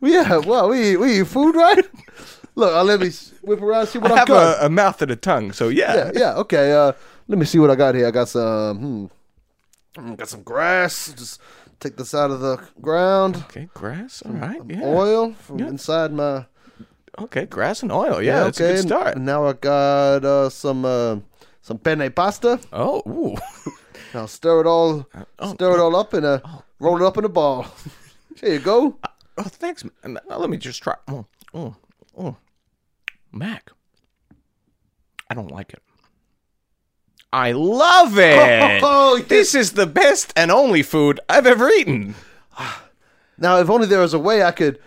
Yeah, 0.00 0.38
well, 0.38 0.68
we 0.70 0.92
eat, 0.92 0.96
we 0.96 1.20
eat 1.20 1.26
food, 1.28 1.54
right? 1.54 1.84
Look, 2.56 2.72
uh, 2.74 2.82
let 2.82 2.98
me 3.00 3.10
whip 3.42 3.60
around 3.62 3.86
see 3.86 3.98
what 4.00 4.10
I 4.10 4.14
I've 4.14 4.18
have 4.20 4.28
got. 4.28 4.62
a, 4.62 4.66
a 4.66 4.68
mouth 4.68 5.00
and 5.02 5.10
a 5.12 5.16
tongue, 5.16 5.52
so 5.52 5.68
yeah. 5.68 5.94
yeah, 5.94 6.10
yeah, 6.14 6.34
okay. 6.36 6.72
Uh, 6.72 6.92
let 7.28 7.38
me 7.38 7.44
see 7.44 7.58
what 7.60 7.70
I 7.70 7.76
got 7.76 7.94
here. 7.94 8.08
I 8.08 8.10
got 8.10 8.28
some, 8.28 8.78
hmm, 8.78 9.06
Mm, 10.00 10.16
got 10.16 10.28
some 10.28 10.42
grass. 10.42 11.12
Just 11.16 11.40
take 11.80 11.96
this 11.96 12.14
out 12.14 12.30
of 12.30 12.40
the 12.40 12.58
ground. 12.80 13.36
Okay, 13.48 13.68
grass. 13.74 14.22
All 14.26 14.32
right. 14.32 14.60
Yeah. 14.66 14.82
Oil 14.84 15.32
from 15.34 15.60
inside 15.60 16.12
my. 16.12 16.46
Okay, 17.18 17.46
grass 17.46 17.82
and 17.82 17.90
oil. 17.92 18.20
Yeah, 18.22 18.44
that's 18.44 18.60
a 18.60 18.74
good 18.74 18.78
start. 18.82 19.16
And 19.16 19.26
now 19.26 19.46
I 19.46 19.52
got 19.54 20.24
uh, 20.24 20.48
some 20.50 20.84
uh, 20.84 21.16
some 21.68 21.78
penne 21.78 22.10
pasta. 22.10 22.58
Oh, 22.72 23.02
ooh. 23.06 23.36
I'll 24.14 24.26
stir 24.26 24.62
it 24.62 24.66
all, 24.66 25.06
oh, 25.38 25.54
stir 25.54 25.74
it 25.74 25.80
all 25.80 25.94
up 25.94 26.14
and 26.14 26.24
uh, 26.24 26.40
roll 26.80 26.96
it 26.96 27.06
up 27.06 27.18
in 27.18 27.26
a 27.26 27.28
ball. 27.28 27.66
Here 28.40 28.54
you 28.54 28.58
go. 28.58 28.96
Oh, 29.36 29.42
thanks. 29.42 29.84
Now 30.02 30.38
let 30.38 30.48
me 30.48 30.56
just 30.56 30.82
try. 30.82 30.94
Oh, 31.08 31.26
oh, 31.52 31.76
oh. 32.16 32.36
Mac, 33.32 33.70
I 35.28 35.34
don't 35.34 35.50
like 35.50 35.74
it. 35.74 35.82
I 37.34 37.52
love 37.52 38.18
it. 38.18 38.80
Oh. 38.82 39.18
This 39.28 39.54
is 39.54 39.72
the 39.72 39.86
best 39.86 40.32
and 40.34 40.50
only 40.50 40.82
food 40.82 41.20
I've 41.28 41.46
ever 41.46 41.68
eaten. 41.70 42.14
Now, 43.40 43.58
if 43.60 43.70
only 43.70 43.86
there 43.86 44.00
was 44.00 44.14
a 44.14 44.18
way 44.18 44.42
I 44.42 44.50
could 44.50 44.80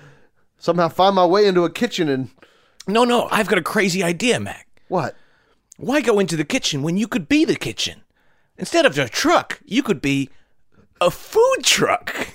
somehow 0.58 0.90
find 0.90 1.16
my 1.16 1.26
way 1.26 1.48
into 1.48 1.64
a 1.64 1.70
kitchen 1.70 2.10
and 2.10 2.30
No, 2.86 3.06
no, 3.06 3.30
I've 3.32 3.48
got 3.48 3.58
a 3.58 3.62
crazy 3.64 4.04
idea, 4.04 4.42
Mac. 4.42 4.68
what? 4.90 5.16
Why 5.82 6.02
go 6.02 6.20
into 6.20 6.36
the 6.36 6.46
kitchen 6.46 6.84
when 6.84 6.96
you 6.96 7.08
could 7.08 7.28
be 7.28 7.44
the 7.44 7.56
kitchen? 7.56 8.04
Instead 8.58 8.86
of 8.86 8.98
a 9.00 9.10
truck, 9.10 9.60
you 9.66 9.82
could 9.82 10.00
be 10.02 10.30
a 11.02 11.10
food 11.10 11.64
truck. 11.64 12.28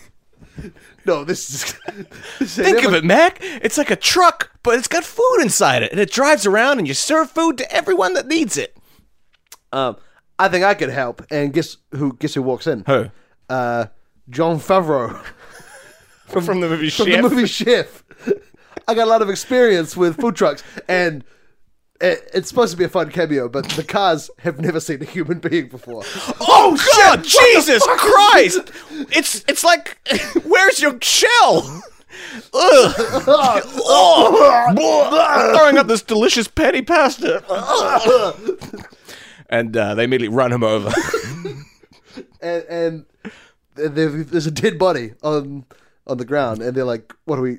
No, 1.05 1.23
this 1.23 1.49
is. 1.51 1.77
this 2.41 2.57
Think 2.57 2.79
of 2.79 2.87
ever- 2.87 2.97
it, 2.97 3.05
Mac. 3.05 3.39
It's 3.41 3.79
like 3.79 3.91
a 3.93 3.97
truck, 3.97 4.51
but 4.65 4.77
it's 4.77 4.89
got 4.89 5.05
food 5.05 5.39
inside 5.43 5.85
it, 5.85 5.93
and 5.93 6.01
it 6.01 6.11
drives 6.11 6.45
around 6.45 6.79
and 6.79 6.89
you 6.89 6.95
serve 6.95 7.31
food 7.31 7.57
to 7.59 7.73
everyone 7.73 8.15
that 8.15 8.27
needs 8.27 8.57
it. 8.57 8.77
Um, 9.73 9.97
I 10.39 10.49
think 10.49 10.65
I 10.65 10.75
could 10.75 10.91
help. 10.91 11.25
And 11.31 11.53
guess 11.53 11.77
who? 11.93 12.15
Guess 12.15 12.35
who 12.35 12.43
walks 12.43 12.67
in? 12.67 12.83
Who? 12.87 13.07
Uh, 13.49 13.87
Jon 14.29 14.59
Favreau 14.59 15.23
From, 16.27 16.61
the 16.61 16.69
movie 16.69 16.91
from 16.91 17.07
Chef. 17.07 17.23
the 17.23 17.29
movie 17.31 17.47
Chef. 17.47 18.03
I 18.89 18.95
got 18.95 19.05
a 19.07 19.11
lot 19.11 19.23
of 19.23 19.31
experience 19.31 19.97
with 19.97 20.21
food 20.21 20.35
trucks, 20.35 20.65
and 20.89 21.23
it, 22.01 22.31
it's 22.35 22.49
supposed 22.49 22.73
to 22.73 22.77
be 22.77 22.85
a 22.85 22.89
fun 22.89 23.11
cameo, 23.11 23.49
but 23.49 23.69
the 23.71 23.85
cars 23.85 24.31
have 24.39 24.61
never 24.61 24.81
seen 24.81 25.03
a 25.03 25.05
human 25.05 25.39
being 25.39 25.69
before. 25.69 26.03
Oh 26.49 26.77
God, 26.97 27.23
Jesus 27.25 27.85
Christ! 27.87 28.71
It's 29.15 29.45
it's 29.49 29.63
like, 29.65 29.99
where's 30.45 30.81
your 30.81 30.99
shell? 31.01 31.83
Ugh. 32.55 32.95
oh, 33.79 35.55
throwing 35.57 35.79
up 35.79 35.87
this 35.87 36.03
delicious 36.03 36.49
patty 36.49 36.83
pasta. 36.83 37.43
and 39.49 39.77
uh, 39.77 39.95
they 39.95 40.05
immediately 40.05 40.35
run 40.35 40.53
him 40.53 40.63
over. 40.65 40.93
and, 42.41 42.65
and 42.65 43.07
there's 43.75 44.47
a 44.47 44.51
dead 44.51 44.79
body 44.79 45.13
on 45.23 45.65
on 46.07 46.19
the 46.19 46.25
ground, 46.25 46.63
and 46.63 46.77
they're 46.77 46.85
like, 46.85 47.13
"What 47.25 47.39
are 47.39 47.43
we? 47.43 47.59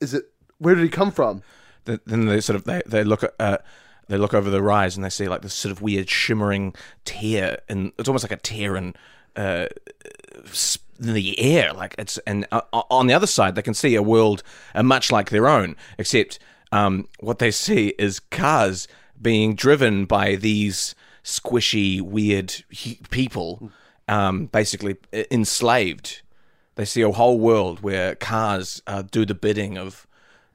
Is 0.00 0.14
it? 0.14 0.24
Where 0.58 0.74
did 0.74 0.84
he 0.84 0.90
come 0.90 1.10
from?" 1.12 1.42
Th- 1.90 2.00
then 2.06 2.26
they 2.26 2.40
sort 2.40 2.56
of 2.56 2.64
they, 2.64 2.82
they 2.86 3.04
look 3.04 3.22
at 3.22 3.34
uh, 3.38 3.58
they 4.08 4.16
look 4.16 4.34
over 4.34 4.50
the 4.50 4.62
rise 4.62 4.96
and 4.96 5.04
they 5.04 5.10
see 5.10 5.28
like 5.28 5.42
this 5.42 5.54
sort 5.54 5.72
of 5.72 5.82
weird 5.82 6.08
shimmering 6.08 6.74
tear 7.04 7.58
and 7.68 7.92
it's 7.98 8.08
almost 8.08 8.24
like 8.24 8.32
a 8.32 8.36
tear 8.36 8.76
in 8.76 8.94
uh, 9.36 9.66
the 10.98 11.38
air 11.40 11.72
like 11.72 11.94
it's 11.98 12.18
and 12.18 12.46
uh, 12.52 12.60
on 12.72 13.06
the 13.06 13.14
other 13.14 13.26
side 13.26 13.54
they 13.54 13.62
can 13.62 13.74
see 13.74 13.94
a 13.94 14.02
world 14.02 14.42
uh, 14.74 14.82
much 14.82 15.12
like 15.12 15.30
their 15.30 15.48
own 15.48 15.76
except 15.98 16.38
um, 16.72 17.08
what 17.20 17.38
they 17.38 17.50
see 17.50 17.94
is 17.98 18.20
cars 18.20 18.86
being 19.20 19.54
driven 19.54 20.04
by 20.04 20.36
these 20.36 20.94
squishy 21.24 22.00
weird 22.00 22.64
people 23.10 23.70
um, 24.08 24.46
basically 24.46 24.96
uh, 25.12 25.22
enslaved. 25.30 26.22
They 26.74 26.84
see 26.84 27.02
a 27.02 27.12
whole 27.12 27.38
world 27.38 27.80
where 27.80 28.14
cars 28.14 28.82
uh, 28.86 29.02
do 29.02 29.24
the 29.24 29.34
bidding 29.34 29.76
of 29.78 30.06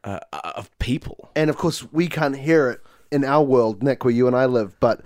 uh, 0.05 0.19
of 0.55 0.69
people. 0.79 1.29
And 1.35 1.49
of 1.49 1.57
course, 1.57 1.91
we 1.91 2.07
can't 2.07 2.37
hear 2.37 2.69
it 2.69 2.79
in 3.11 3.23
our 3.25 3.43
world, 3.43 3.83
Nick, 3.83 4.05
where 4.05 4.13
you 4.13 4.27
and 4.27 4.35
I 4.35 4.45
live. 4.45 4.79
But 4.79 5.01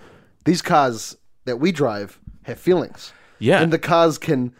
these 0.45 0.61
cars 0.61 1.17
that 1.45 1.57
we 1.57 1.71
drive 1.71 2.19
have 2.43 2.59
feelings. 2.59 3.11
Yeah. 3.41 3.61
and 3.61 3.71
the 3.73 3.79
cars 3.79 4.17
can 4.17 4.53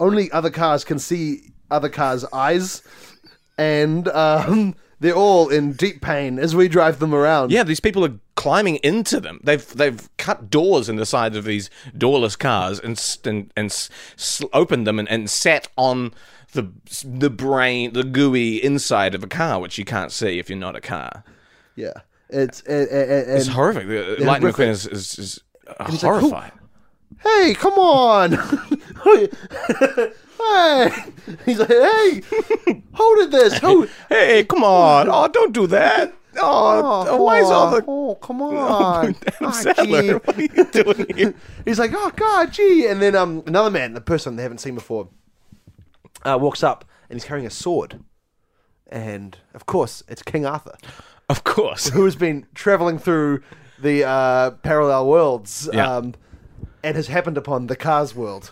only 0.00 0.30
other 0.32 0.50
cars 0.50 0.84
can 0.84 0.98
see 0.98 1.52
other 1.70 1.88
cars' 1.88 2.24
eyes, 2.32 2.82
and 3.58 4.08
um, 4.08 4.74
they're 5.00 5.14
all 5.14 5.48
in 5.48 5.72
deep 5.72 6.00
pain 6.02 6.38
as 6.38 6.54
we 6.54 6.68
drive 6.68 6.98
them 6.98 7.14
around. 7.14 7.50
Yeah, 7.52 7.62
these 7.62 7.80
people 7.80 8.04
are 8.04 8.14
climbing 8.34 8.76
into 8.82 9.20
them. 9.20 9.40
They've 9.44 9.66
they've 9.74 10.08
cut 10.16 10.50
doors 10.50 10.88
in 10.88 10.96
the 10.96 11.06
sides 11.06 11.36
of 11.36 11.44
these 11.44 11.70
doorless 11.96 12.36
cars 12.36 12.78
and 12.80 13.00
and, 13.24 13.52
and 13.56 13.66
s- 13.66 13.88
s- 14.16 14.42
opened 14.52 14.86
them 14.86 14.98
and, 14.98 15.08
and 15.08 15.30
sat 15.30 15.68
on 15.76 16.12
the 16.52 16.70
the 17.04 17.30
brain, 17.30 17.92
the 17.92 18.04
gooey 18.04 18.62
inside 18.62 19.14
of 19.14 19.22
a 19.22 19.26
car, 19.26 19.60
which 19.60 19.78
you 19.78 19.84
can't 19.84 20.12
see 20.12 20.38
if 20.38 20.48
you're 20.48 20.58
not 20.58 20.76
a 20.76 20.80
car. 20.80 21.24
yeah. 21.74 21.92
It's 22.28 22.60
and, 22.62 22.88
and, 22.88 23.30
It's 23.38 23.46
horrific. 23.46 23.86
The- 23.86 24.24
Lightning 24.24 24.52
horrific. 24.52 24.56
McQueen 24.56 24.68
is 24.70 24.86
is, 24.88 25.18
is 25.18 25.40
uh, 25.68 25.86
like, 25.88 26.00
horrified. 26.00 26.52
hey, 27.22 27.54
come 27.54 27.74
on. 27.74 28.32
hey. 29.04 29.28
He's 31.44 31.58
like, 31.58 31.68
hey, 31.68 32.22
who 32.94 33.16
did 33.16 33.30
this? 33.30 33.58
Who? 33.58 33.88
hey, 34.08 34.44
come 34.44 34.64
on! 34.64 35.08
Oh, 35.10 35.28
don't 35.28 35.52
do 35.52 35.66
that! 35.68 36.14
Oh, 36.38 37.06
Oh, 37.08 37.22
why 37.22 37.38
is 37.40 37.48
all 37.48 37.72
oh, 37.74 37.80
the 37.80 37.84
oh, 37.88 38.14
come 38.16 38.42
on. 38.42 39.14
Adam 39.26 39.34
Ah, 39.42 39.62
gee. 39.84 40.12
What 40.12 40.36
are 40.36 40.42
you 40.42 40.64
doing 40.64 41.06
here? 41.16 41.34
He's 41.64 41.78
like, 41.78 41.92
oh 41.94 42.10
god, 42.14 42.52
gee, 42.52 42.86
and 42.86 43.00
then 43.00 43.14
um, 43.16 43.42
another 43.46 43.70
man, 43.70 43.94
the 43.94 44.00
person 44.00 44.36
they 44.36 44.42
haven't 44.42 44.58
seen 44.58 44.74
before, 44.74 45.08
uh, 46.26 46.36
walks 46.38 46.62
up 46.62 46.84
and 47.08 47.16
he's 47.18 47.24
carrying 47.24 47.46
a 47.46 47.50
sword, 47.50 48.00
and 48.88 49.38
of 49.54 49.66
course 49.66 50.02
it's 50.08 50.22
King 50.22 50.44
Arthur, 50.46 50.76
Of 51.28 51.44
course. 51.44 51.88
who 51.90 52.04
has 52.04 52.16
been 52.16 52.46
traveling 52.54 52.98
through 52.98 53.42
the 53.80 54.04
uh, 54.04 54.50
parallel 54.62 55.06
worlds, 55.08 55.68
Yeah. 55.72 55.96
um, 55.96 56.14
and 56.82 56.96
has 56.96 57.06
happened 57.08 57.36
upon 57.38 57.66
the 57.68 57.76
Cars 57.76 58.14
world, 58.14 58.50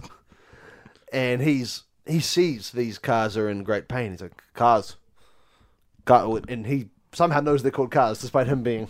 and 1.13 1.41
he's 1.43 1.83
he 2.07 2.21
sees 2.21 2.71
these 2.73 2.99
cars 2.99 3.37
are 3.37 3.49
in 3.49 3.63
great 3.65 3.89
pain. 3.89 4.11
He's 4.13 4.21
like, 4.21 4.43
cars, 4.55 4.97
car, 6.05 6.39
and 6.49 6.67
he 6.67 6.91
somehow 7.13 7.41
knows 7.41 7.63
they're 7.63 7.71
called 7.73 7.91
cars, 7.91 8.21
despite 8.21 8.47
him 8.47 8.63
being 8.63 8.89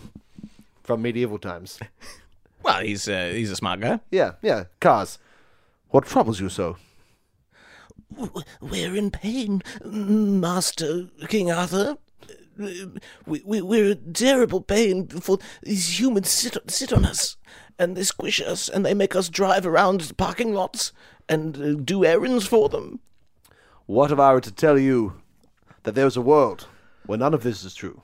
from 0.83 1.01
medieval 1.01 1.39
times. 1.39 1.79
Well, 2.63 2.81
he's 2.81 3.07
uh, 3.07 3.29
he's 3.31 3.51
a 3.51 3.55
smart 3.55 3.79
guy. 3.79 3.99
Yeah, 4.09 4.31
yeah, 4.41 4.63
cars. 4.79 5.19
What 5.89 6.05
troubles 6.07 6.39
you 6.39 6.49
so? 6.49 6.77
We're 8.61 8.95
in 8.95 9.11
pain, 9.11 9.61
Master 9.83 11.07
King 11.27 11.51
Arthur. 11.51 11.97
We, 12.57 13.41
we, 13.45 13.61
we're 13.61 13.91
in 13.91 14.13
terrible 14.13 14.61
pain 14.61 15.07
for 15.07 15.39
these 15.63 15.99
humans 15.99 16.29
sit, 16.29 16.57
sit 16.71 16.93
on 16.93 17.03
us 17.05 17.35
and 17.77 17.97
they 17.97 18.03
squish 18.03 18.39
us 18.39 18.69
and 18.69 18.85
they 18.85 18.93
make 18.93 19.13
us 19.15 19.27
drive 19.27 19.65
around 19.65 20.15
parking 20.17 20.53
lots 20.53 20.93
and 21.27 21.57
uh, 21.57 21.73
do 21.73 22.05
errands 22.05 22.47
for 22.47 22.69
them. 22.69 23.01
What 23.87 24.11
if 24.11 24.19
I 24.19 24.33
were 24.33 24.41
to 24.41 24.51
tell 24.51 24.79
you 24.79 25.21
that 25.83 25.95
there's 25.95 26.17
a 26.17 26.21
world 26.21 26.67
where 27.05 27.19
none 27.19 27.33
of 27.33 27.43
this 27.43 27.63
is 27.63 27.75
true, 27.75 28.01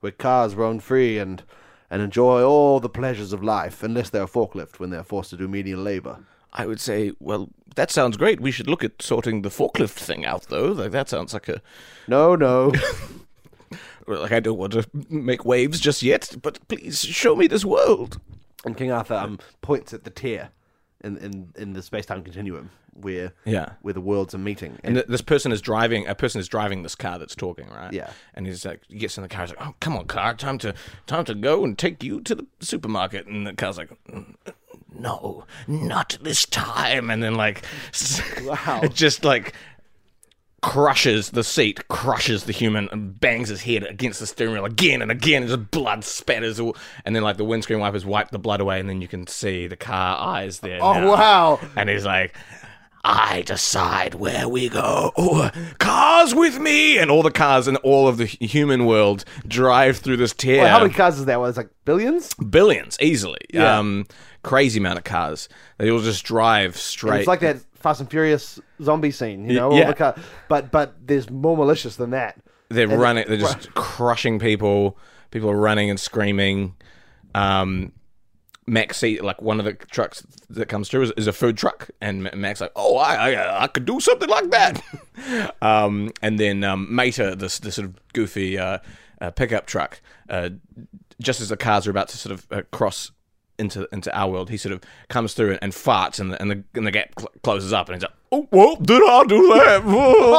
where 0.00 0.12
cars 0.12 0.54
roam 0.54 0.78
free 0.78 1.18
and 1.18 1.42
and 1.90 2.02
enjoy 2.02 2.42
all 2.42 2.80
the 2.80 2.88
pleasures 2.88 3.32
of 3.32 3.44
life, 3.44 3.82
unless 3.82 4.10
they're 4.10 4.26
forklift 4.26 4.80
when 4.80 4.90
they're 4.90 5.04
forced 5.04 5.30
to 5.30 5.36
do 5.36 5.46
menial 5.46 5.80
labor? 5.80 6.24
I 6.54 6.66
would 6.66 6.80
say, 6.80 7.12
well, 7.18 7.48
that 7.74 7.90
sounds 7.90 8.16
great. 8.16 8.40
We 8.40 8.50
should 8.52 8.68
look 8.68 8.84
at 8.84 9.02
sorting 9.02 9.42
the 9.42 9.48
forklift 9.48 9.90
thing 9.98 10.24
out, 10.24 10.46
though. 10.48 10.66
Like 10.72 10.92
that 10.92 11.08
sounds 11.08 11.34
like 11.34 11.48
a 11.48 11.60
No, 12.06 12.36
no. 12.36 12.72
like 14.06 14.32
I 14.32 14.40
don't 14.40 14.58
want 14.58 14.72
to 14.74 14.86
make 15.10 15.44
waves 15.44 15.80
just 15.80 16.02
yet. 16.02 16.36
But 16.40 16.66
please 16.68 17.00
show 17.04 17.34
me 17.34 17.46
this 17.46 17.64
world. 17.64 18.20
and 18.64 18.76
King 18.76 18.92
Arthur 18.92 19.14
um, 19.14 19.38
points 19.62 19.92
at 19.92 20.04
the 20.04 20.10
tear 20.10 20.50
in 21.04 21.16
in, 21.18 21.52
in 21.56 21.72
the 21.74 21.82
space 21.82 22.06
time 22.06 22.22
continuum 22.24 22.70
where 22.94 23.32
Yeah. 23.44 23.70
where 23.82 23.92
the 23.94 24.00
worlds 24.00 24.34
are 24.34 24.38
meeting. 24.38 24.78
And 24.84 24.94
th- 24.96 25.06
this 25.06 25.20
person 25.20 25.52
is 25.52 25.60
driving. 25.60 26.06
A 26.06 26.14
person 26.14 26.40
is 26.40 26.48
driving 26.48 26.82
this 26.82 26.94
car 26.94 27.18
that's 27.18 27.34
talking, 27.34 27.68
right? 27.70 27.92
Yeah. 27.92 28.10
And 28.34 28.46
he's 28.46 28.64
like, 28.64 28.80
he 28.88 28.96
gets 28.98 29.16
in 29.18 29.22
the 29.22 29.28
car. 29.28 29.42
He's 29.46 29.50
like, 29.56 29.66
"Oh, 29.66 29.74
come 29.80 29.96
on, 29.96 30.06
car, 30.06 30.34
time 30.34 30.58
to 30.58 30.74
time 31.06 31.24
to 31.26 31.34
go 31.34 31.64
and 31.64 31.76
take 31.78 32.02
you 32.02 32.20
to 32.22 32.34
the 32.34 32.46
supermarket." 32.60 33.26
And 33.26 33.46
the 33.46 33.52
car's 33.54 33.78
like, 33.78 33.90
"Mm, 34.10 34.34
"No, 34.96 35.44
not 35.66 36.18
this 36.22 36.44
time." 36.46 37.10
And 37.10 37.22
then 37.22 37.34
like, 37.34 37.64
Wow. 38.42 38.80
it 38.82 38.94
just 38.94 39.24
like 39.24 39.54
crushes 40.64 41.30
the 41.30 41.44
seat, 41.44 41.86
crushes 41.88 42.44
the 42.44 42.52
human, 42.52 42.88
and 42.90 43.20
bangs 43.20 43.50
his 43.50 43.62
head 43.62 43.84
against 43.84 44.18
the 44.18 44.26
steering 44.26 44.54
wheel 44.54 44.64
again 44.64 45.02
and 45.02 45.10
again, 45.10 45.42
and 45.42 45.50
just 45.50 45.70
blood 45.70 46.02
spatters. 46.02 46.58
All, 46.58 46.74
and 47.04 47.14
then 47.14 47.22
like 47.22 47.36
the 47.36 47.44
windscreen 47.44 47.80
wipers 47.80 48.06
wipe 48.06 48.30
the 48.30 48.38
blood 48.38 48.62
away, 48.62 48.80
and 48.80 48.88
then 48.88 49.02
you 49.02 49.08
can 49.08 49.26
see 49.26 49.66
the 49.66 49.76
car 49.76 50.16
eyes 50.18 50.60
there. 50.60 50.82
oh 50.82 50.94
now. 50.94 51.08
wow! 51.08 51.60
And 51.76 51.90
he's 51.90 52.06
like, 52.06 52.34
I 53.04 53.42
decide 53.42 54.14
where 54.14 54.48
we 54.48 54.70
go. 54.70 55.12
Cars 55.78 56.34
with 56.34 56.58
me! 56.58 56.96
And 56.96 57.10
all 57.10 57.22
the 57.22 57.30
cars 57.30 57.68
in 57.68 57.76
all 57.76 58.08
of 58.08 58.16
the 58.16 58.24
human 58.24 58.86
world 58.86 59.26
drive 59.46 59.98
through 59.98 60.16
this 60.16 60.32
tear. 60.32 60.62
Wait, 60.62 60.70
how 60.70 60.80
many 60.80 60.94
cars 60.94 61.18
is 61.18 61.26
that? 61.26 61.38
Was 61.38 61.58
like 61.58 61.68
billions? 61.84 62.32
Billions, 62.34 62.96
easily. 63.00 63.40
Yeah. 63.52 63.78
Um, 63.78 64.06
crazy 64.42 64.78
amount 64.78 64.96
of 64.96 65.04
cars. 65.04 65.50
They 65.76 65.90
all 65.90 66.00
just 66.00 66.24
drive 66.24 66.70
And 66.70 66.76
straight. 66.76 67.18
It's 67.18 67.28
like 67.28 67.40
that 67.40 67.58
Fast 67.84 68.00
and 68.00 68.10
Furious 68.10 68.58
zombie 68.82 69.10
scene, 69.10 69.44
you 69.44 69.54
know? 69.56 69.76
yeah. 69.76 69.92
the 69.92 70.22
but 70.48 70.70
but 70.70 70.94
there's 71.06 71.28
more 71.28 71.54
malicious 71.54 71.96
than 71.96 72.10
that. 72.10 72.40
They're 72.70 72.90
and- 72.90 72.98
running. 72.98 73.26
They're 73.28 73.36
just 73.36 73.74
crushing 73.74 74.38
people. 74.38 74.96
People 75.30 75.50
are 75.50 75.56
running 75.58 75.90
and 75.90 76.00
screaming. 76.00 76.76
Um, 77.34 77.92
Mac's 78.66 78.96
see 78.96 79.20
like 79.20 79.42
one 79.42 79.58
of 79.58 79.66
the 79.66 79.74
trucks 79.74 80.26
that 80.48 80.70
comes 80.70 80.88
through 80.88 81.02
is, 81.02 81.12
is 81.18 81.26
a 81.26 81.32
food 81.32 81.58
truck, 81.58 81.90
and 82.00 82.24
Ma- 82.24 82.30
Mac's 82.34 82.62
like, 82.62 82.72
oh, 82.74 82.96
I, 82.96 83.32
I 83.32 83.64
I 83.64 83.66
could 83.66 83.84
do 83.84 84.00
something 84.00 84.30
like 84.30 84.50
that. 84.50 84.82
um, 85.60 86.10
and 86.22 86.40
then 86.40 86.64
um, 86.64 86.86
Mater, 86.88 87.34
this 87.34 87.58
this 87.58 87.74
sort 87.74 87.88
of 87.88 88.12
goofy 88.14 88.58
uh, 88.58 88.78
uh, 89.20 89.30
pickup 89.32 89.66
truck, 89.66 90.00
uh, 90.30 90.48
just 91.20 91.42
as 91.42 91.50
the 91.50 91.58
cars 91.58 91.86
are 91.86 91.90
about 91.90 92.08
to 92.08 92.16
sort 92.16 92.32
of 92.32 92.46
uh, 92.50 92.62
cross 92.72 93.10
into 93.58 93.88
into 93.92 94.16
our 94.16 94.30
world, 94.30 94.50
he 94.50 94.56
sort 94.56 94.72
of 94.72 94.80
comes 95.08 95.34
through 95.34 95.52
and, 95.52 95.58
and 95.62 95.72
farts, 95.72 96.18
and 96.20 96.32
the 96.32 96.40
and 96.40 96.50
the, 96.50 96.64
and 96.74 96.86
the 96.86 96.90
gap 96.90 97.10
cl- 97.18 97.32
closes 97.42 97.72
up, 97.72 97.88
and 97.88 97.96
he's 97.96 98.02
like, 98.02 98.12
oh, 98.32 98.48
well, 98.50 98.76
did 98.76 99.02
I 99.02 99.24
do 99.24 99.46
that? 99.54 99.82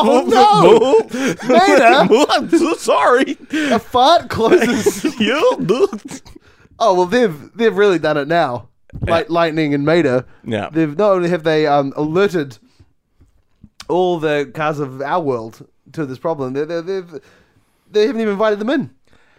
Oh, 0.08 0.26
no! 0.28 1.48
Mater! 1.48 2.26
I'm 2.32 2.50
so 2.50 2.74
sorry. 2.76 3.38
A 3.72 3.80
fart 3.80 4.30
closes. 4.30 5.04
yeah, 5.20 5.40
oh 6.80 6.94
well, 6.94 7.06
they've 7.06 7.52
they've 7.56 7.76
really 7.76 8.00
done 8.00 8.18
it 8.18 8.28
now. 8.28 8.70
Like 9.02 9.30
Lightning 9.30 9.74
and 9.74 9.86
Mater. 9.86 10.26
Yeah. 10.46 10.70
They've 10.72 10.98
not 10.98 11.12
only 11.12 11.30
have 11.30 11.44
they 11.44 11.68
um, 11.68 11.92
alerted 11.98 12.58
all 13.90 14.20
the 14.20 14.50
cars 14.54 14.80
of 14.80 15.02
our 15.02 15.22
world 15.22 15.68
to 15.94 16.06
this 16.06 16.18
problem, 16.18 16.54
they 16.54 16.64
they 16.66 16.82
they've 16.82 17.20
they 17.92 18.08
haven't 18.08 18.22
even 18.22 18.34
invited 18.34 18.60
them 18.60 18.70
in. 18.70 18.92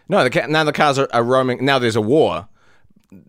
No, 0.08 0.22
the 0.22 0.30
ca- 0.30 0.46
now 0.46 0.64
the 0.64 0.72
cars 0.72 0.98
are, 0.98 1.08
are 1.12 1.22
roaming. 1.22 1.64
Now 1.64 1.78
there's 1.78 1.96
a 1.96 2.00
war 2.00 2.48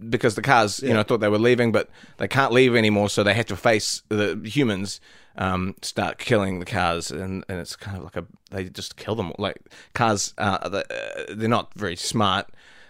because 0.09 0.35
the 0.35 0.41
cars, 0.41 0.79
you 0.81 0.93
know, 0.93 1.03
thought 1.03 1.19
they 1.19 1.29
were 1.29 1.37
leaving, 1.37 1.71
but 1.71 1.89
they 2.17 2.27
can't 2.27 2.51
leave 2.51 2.75
anymore, 2.75 3.09
so 3.09 3.23
they 3.23 3.33
have 3.33 3.45
to 3.47 3.55
face 3.55 4.01
the 4.09 4.39
humans. 4.43 4.99
Um, 5.39 5.75
start 5.83 6.17
killing 6.17 6.57
the 6.59 6.65
cars, 6.65 7.11
and, 7.11 7.45
and 7.47 7.59
it's 7.59 7.75
kind 7.75 7.95
of 7.95 8.03
like 8.03 8.15
a 8.15 8.25
they 8.49 8.69
just 8.69 8.97
kill 8.97 9.13
them. 9.13 9.33
Like 9.37 9.57
cars, 9.93 10.33
uh, 10.39 10.67
they- 10.67 11.25
they're 11.35 11.47
not 11.47 11.71
very 11.75 11.95
smart. 11.95 12.47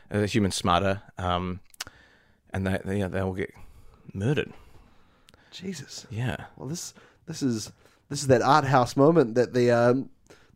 Uh, 0.09 0.19
the 0.21 0.27
humans 0.27 0.55
smarter, 0.55 1.01
um, 1.17 1.59
and 2.53 2.65
they, 2.65 2.79
they 2.85 3.01
they 3.03 3.19
all 3.19 3.33
get 3.33 3.53
murdered. 4.13 4.53
Jesus. 5.51 6.07
Yeah, 6.09 6.37
Well, 6.55 6.69
this 6.69 6.93
this 7.25 7.43
is 7.43 7.71
this 8.09 8.21
is 8.21 8.27
that 8.27 8.41
art 8.41 8.63
house 8.63 8.95
moment 8.95 9.35
that 9.35 9.53
the 9.53 9.71
um, 9.71 10.09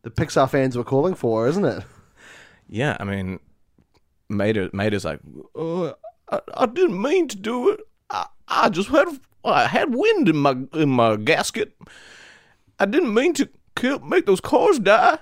the 0.03 0.09
Pixar 0.11 0.49
fans 0.49 0.77
were 0.77 0.85
calling 0.85 1.13
for, 1.15 1.47
isn't 1.49 1.65
it? 1.65 1.83
yeah. 2.69 2.95
I 3.01 3.03
mean, 3.03 3.39
Mater, 4.29 4.69
Mater's 4.71 5.03
like, 5.03 5.19
oh, 5.55 5.93
I, 6.31 6.39
I 6.55 6.65
didn't 6.65 7.01
mean 7.01 7.27
to 7.29 7.37
do 7.37 7.69
it. 7.69 7.79
I, 8.09 8.27
I 8.47 8.69
just 8.69 8.89
had 8.89 9.07
I 9.43 9.67
had 9.67 9.93
wind 9.93 10.29
in 10.29 10.37
my 10.37 10.55
in 10.73 10.89
my 10.89 11.15
gasket. 11.17 11.73
I 12.79 12.85
didn't 12.85 13.13
mean 13.13 13.33
to 13.35 13.49
kill, 13.75 13.99
make 13.99 14.25
those 14.25 14.41
cars 14.41 14.79
die. 14.79 15.19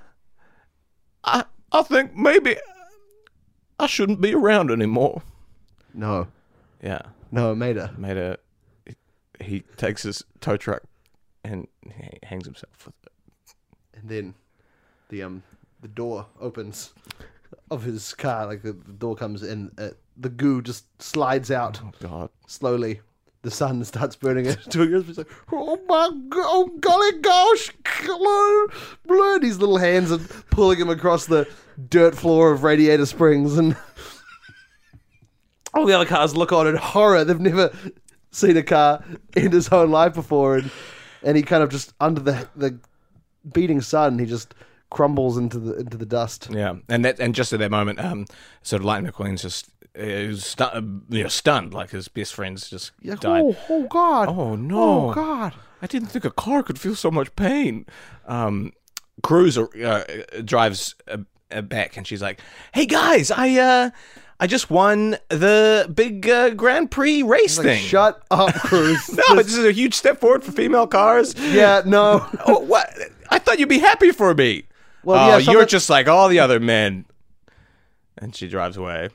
I 1.23 1.45
I 1.71 1.81
think 1.83 2.15
maybe 2.15 2.55
I 3.79 3.87
shouldn't 3.87 4.21
be 4.21 4.33
around 4.33 4.71
anymore. 4.71 5.21
No, 5.93 6.27
Yeah, 6.83 7.01
no, 7.31 7.55
Mater. 7.55 7.91
Mater. 7.97 8.37
He 9.39 9.61
takes 9.77 10.03
his 10.03 10.23
tow 10.41 10.57
truck 10.57 10.83
and 11.43 11.67
he 11.83 12.19
hangs 12.23 12.45
himself 12.45 12.85
with 12.85 12.95
it. 13.05 13.11
And 13.93 14.09
then 14.09 14.33
the 15.09 15.23
um 15.23 15.43
the 15.81 15.87
door 15.87 16.27
opens 16.39 16.93
of 17.71 17.83
his 17.83 18.13
car, 18.13 18.45
like 18.47 18.61
the, 18.63 18.73
the 18.73 18.93
door 18.93 19.15
comes 19.15 19.43
in, 19.43 19.71
uh, 19.77 19.89
the 20.17 20.29
goo 20.29 20.61
just 20.61 20.85
slides 21.01 21.49
out 21.51 21.79
Oh 21.83 21.91
God. 22.01 22.29
slowly. 22.47 23.01
The 23.41 23.51
sun 23.51 23.83
starts 23.85 24.15
burning 24.17 24.45
it 24.47 24.59
to 24.71 24.81
a. 24.83 25.01
He's 25.01 25.17
like, 25.17 25.29
oh 25.51 25.79
my 25.87 26.09
god, 26.29 26.45
oh 26.45 26.67
golly 26.81 27.19
gosh, 27.21 27.71
hello. 27.85 29.37
These 29.39 29.57
little 29.59 29.77
hands 29.77 30.11
are 30.11 30.17
pulling 30.51 30.77
him 30.79 30.89
across 30.89 31.25
the 31.25 31.47
dirt 31.87 32.15
floor 32.15 32.51
of 32.51 32.63
Radiator 32.63 33.05
Springs, 33.05 33.57
and 33.57 33.77
all 35.73 35.85
the 35.85 35.93
other 35.93 36.05
cars 36.05 36.35
look 36.35 36.51
on 36.51 36.67
in 36.67 36.75
horror. 36.75 37.23
They've 37.23 37.39
never 37.39 37.71
seen 38.31 38.57
a 38.57 38.63
car 38.63 39.03
in 39.35 39.51
his 39.51 39.69
own 39.69 39.89
life 39.91 40.13
before, 40.13 40.57
and 40.57 40.71
and 41.23 41.37
he 41.37 41.43
kind 41.43 41.63
of 41.63 41.69
just 41.69 41.93
under 42.01 42.19
the 42.21 42.47
the 42.57 42.77
beating 43.53 43.79
sun, 43.81 44.19
he 44.19 44.25
just 44.25 44.53
crumbles 44.89 45.37
into 45.37 45.59
the 45.59 45.75
into 45.77 45.97
the 45.97 46.05
dust. 46.05 46.47
Yeah, 46.51 46.75
and 46.87 47.03
that 47.05 47.19
and 47.19 47.33
just 47.35 47.53
at 47.53 47.59
that 47.59 47.71
moment, 47.71 47.99
um, 47.99 48.25
sort 48.63 48.81
of 48.81 48.85
Lightning 48.85 49.11
McQueen's 49.11 49.41
just 49.41 49.69
uh, 49.99 50.03
was 50.27 50.45
stu- 50.45 51.01
you 51.09 51.23
know, 51.23 51.29
stunned, 51.29 51.73
like 51.73 51.91
his 51.91 52.07
best 52.07 52.33
friends 52.33 52.69
just 52.69 52.91
You're 53.01 53.15
died. 53.15 53.43
oh, 53.45 53.57
oh 53.69 53.83
God! 53.87 54.27
Oh, 54.29 54.55
no. 54.55 55.09
Oh 55.09 55.13
God! 55.13 55.53
I 55.81 55.87
didn't 55.87 56.09
think 56.09 56.25
a 56.25 56.31
car 56.31 56.63
could 56.63 56.79
feel 56.79 56.95
so 56.95 57.09
much 57.11 57.35
pain. 57.35 57.85
Um, 58.27 58.73
Cruz 59.23 59.57
uh, 59.57 60.03
drives 60.45 60.95
uh, 61.07 61.17
uh, 61.51 61.61
back, 61.61 61.97
and 61.97 62.05
she's 62.07 62.21
like, 62.21 62.39
"Hey 62.73 62.85
guys, 62.85 63.31
I 63.31 63.55
uh, 63.57 63.89
I 64.39 64.47
just 64.47 64.69
won 64.69 65.17
the 65.29 65.91
big 65.93 66.27
uh, 66.29 66.51
Grand 66.51 66.89
Prix 66.91 67.23
race 67.23 67.57
Like, 67.57 67.65
thing." 67.67 67.81
shut 67.83 68.23
up, 68.31 68.53
Cruz. 68.59 69.09
no, 69.09 69.23
but 69.35 69.45
this 69.45 69.55
is 69.57 69.65
a 69.65 69.71
huge 69.71 69.93
step 69.93 70.19
forward 70.21 70.43
for 70.43 70.51
female 70.51 70.87
cars. 70.87 71.35
yeah, 71.37 71.81
no. 71.85 72.25
oh, 72.47 72.59
what? 72.59 72.89
I 73.29 73.39
thought 73.39 73.59
you'd 73.59 73.69
be 73.69 73.79
happy 73.79 74.11
for 74.11 74.33
me. 74.33 74.63
Well, 75.03 75.33
oh, 75.33 75.37
yeah, 75.37 75.51
you're 75.51 75.65
just 75.65 75.89
like 75.89 76.07
all 76.07 76.27
the 76.27 76.39
other 76.39 76.59
men. 76.59 77.05
And 78.17 78.35
she 78.35 78.47
drives 78.47 78.77
away. 78.77 79.09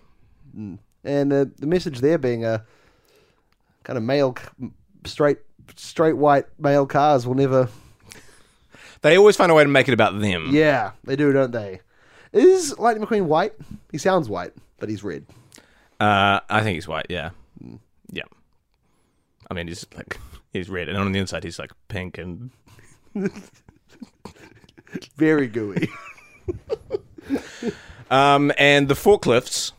And 0.55 1.33
uh, 1.33 1.47
the 1.59 1.67
message 1.67 2.01
there 2.01 2.17
being 2.17 2.45
a 2.45 2.65
kind 3.83 3.97
of 3.99 4.03
male, 4.03 4.37
straight, 5.05 5.39
straight 5.77 6.17
white 6.17 6.47
male 6.59 6.87
cars 6.87 7.27
will 7.27 7.35
never. 7.35 7.69
They 9.03 9.19
always 9.19 9.37
find 9.37 9.53
a 9.53 9.55
way 9.55 9.63
to 9.63 9.69
make 9.69 9.89
it 9.89 9.95
about 9.95 10.19
them. 10.19 10.49
Yeah, 10.51 10.93
they 11.05 11.17
do, 11.17 11.33
don't 11.33 11.51
they? 11.51 11.81
Is 12.33 12.79
Lightning 12.79 13.07
McQueen 13.07 13.27
white? 13.27 13.53
He 13.93 13.99
sounds 13.99 14.29
white, 14.29 14.53
but 14.79 14.89
he's 14.89 15.05
red. 15.05 15.27
Uh, 16.01 16.41
I 16.49 16.63
think 16.63 16.75
he's 16.75 16.89
white. 16.89 17.07
Yeah, 17.09 17.31
yeah. 18.11 18.25
I 19.51 19.55
mean, 19.55 19.69
he's 19.69 19.87
like 19.95 20.19
he's 20.53 20.69
red, 20.69 20.89
and 20.89 20.99
on 20.99 21.13
the 21.13 21.21
inside 21.21 21.45
he's 21.45 21.59
like 21.59 21.71
pink 21.89 22.19
and 22.19 22.51
Very 25.17 25.49
gooey. 25.49 25.89
um, 28.11 28.53
and 28.59 28.89
the 28.89 28.95
forklifts. 28.95 29.73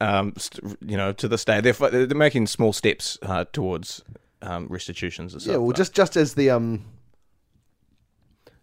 Um, 0.00 0.34
st- 0.36 0.76
you 0.84 0.96
know, 0.96 1.12
to 1.12 1.28
this 1.28 1.44
day, 1.44 1.60
they're 1.60 1.72
fi- 1.72 1.88
they're 1.88 2.06
making 2.08 2.48
small 2.48 2.72
steps 2.72 3.16
uh, 3.22 3.44
towards 3.52 4.02
um, 4.42 4.66
restitutions 4.68 5.32
and 5.32 5.42
stuff. 5.42 5.52
yeah, 5.52 5.58
well, 5.58 5.72
just 5.72 5.94
just 5.94 6.16
as 6.16 6.34
the 6.34 6.50
um, 6.50 6.84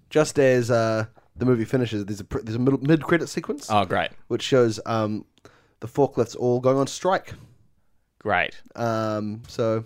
just 0.10 0.38
as 0.38 0.70
uh, 0.70 1.06
the 1.36 1.46
movie 1.46 1.66
finishes, 1.66 2.06
there's 2.06 2.20
a 2.20 2.26
pr- 2.26 2.42
there's 2.42 2.56
a 2.56 2.60
middle, 2.60 2.80
mid 2.82 3.04
credit 3.04 3.28
sequence 3.28 3.68
oh, 3.72 3.86
great, 3.86 4.12
which 4.28 4.44
shows 4.44 4.80
um, 4.86 5.26
the 5.80 5.88
forklifts 5.88 6.36
all 6.36 6.60
going 6.60 6.78
on 6.78 6.88
strike. 6.88 7.34
great. 8.20 8.62
Um, 8.76 9.42
so 9.48 9.86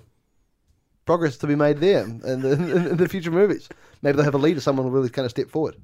progress 1.05 1.37
to 1.37 1.47
be 1.47 1.55
made 1.55 1.79
there 1.79 2.03
in 2.03 2.41
the, 2.41 2.51
in 2.91 2.97
the 2.97 3.07
future 3.07 3.31
movies. 3.31 3.69
Maybe 4.01 4.15
they'll 4.15 4.25
have 4.25 4.35
a 4.35 4.39
leader, 4.39 4.59
someone 4.59 4.85
will 4.85 4.91
really 4.91 5.09
kind 5.09 5.25
of 5.25 5.31
step 5.31 5.49
forward. 5.49 5.75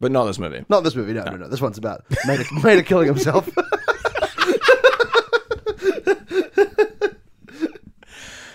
But 0.00 0.12
not 0.12 0.24
this 0.24 0.38
movie. 0.38 0.64
Not 0.68 0.82
this 0.82 0.94
movie, 0.96 1.12
no, 1.12 1.24
no, 1.24 1.36
no. 1.36 1.48
This 1.48 1.60
one's 1.60 1.76
about 1.78 2.04
Mater, 2.26 2.44
Mater 2.62 2.82
killing 2.82 3.06
himself. 3.06 3.48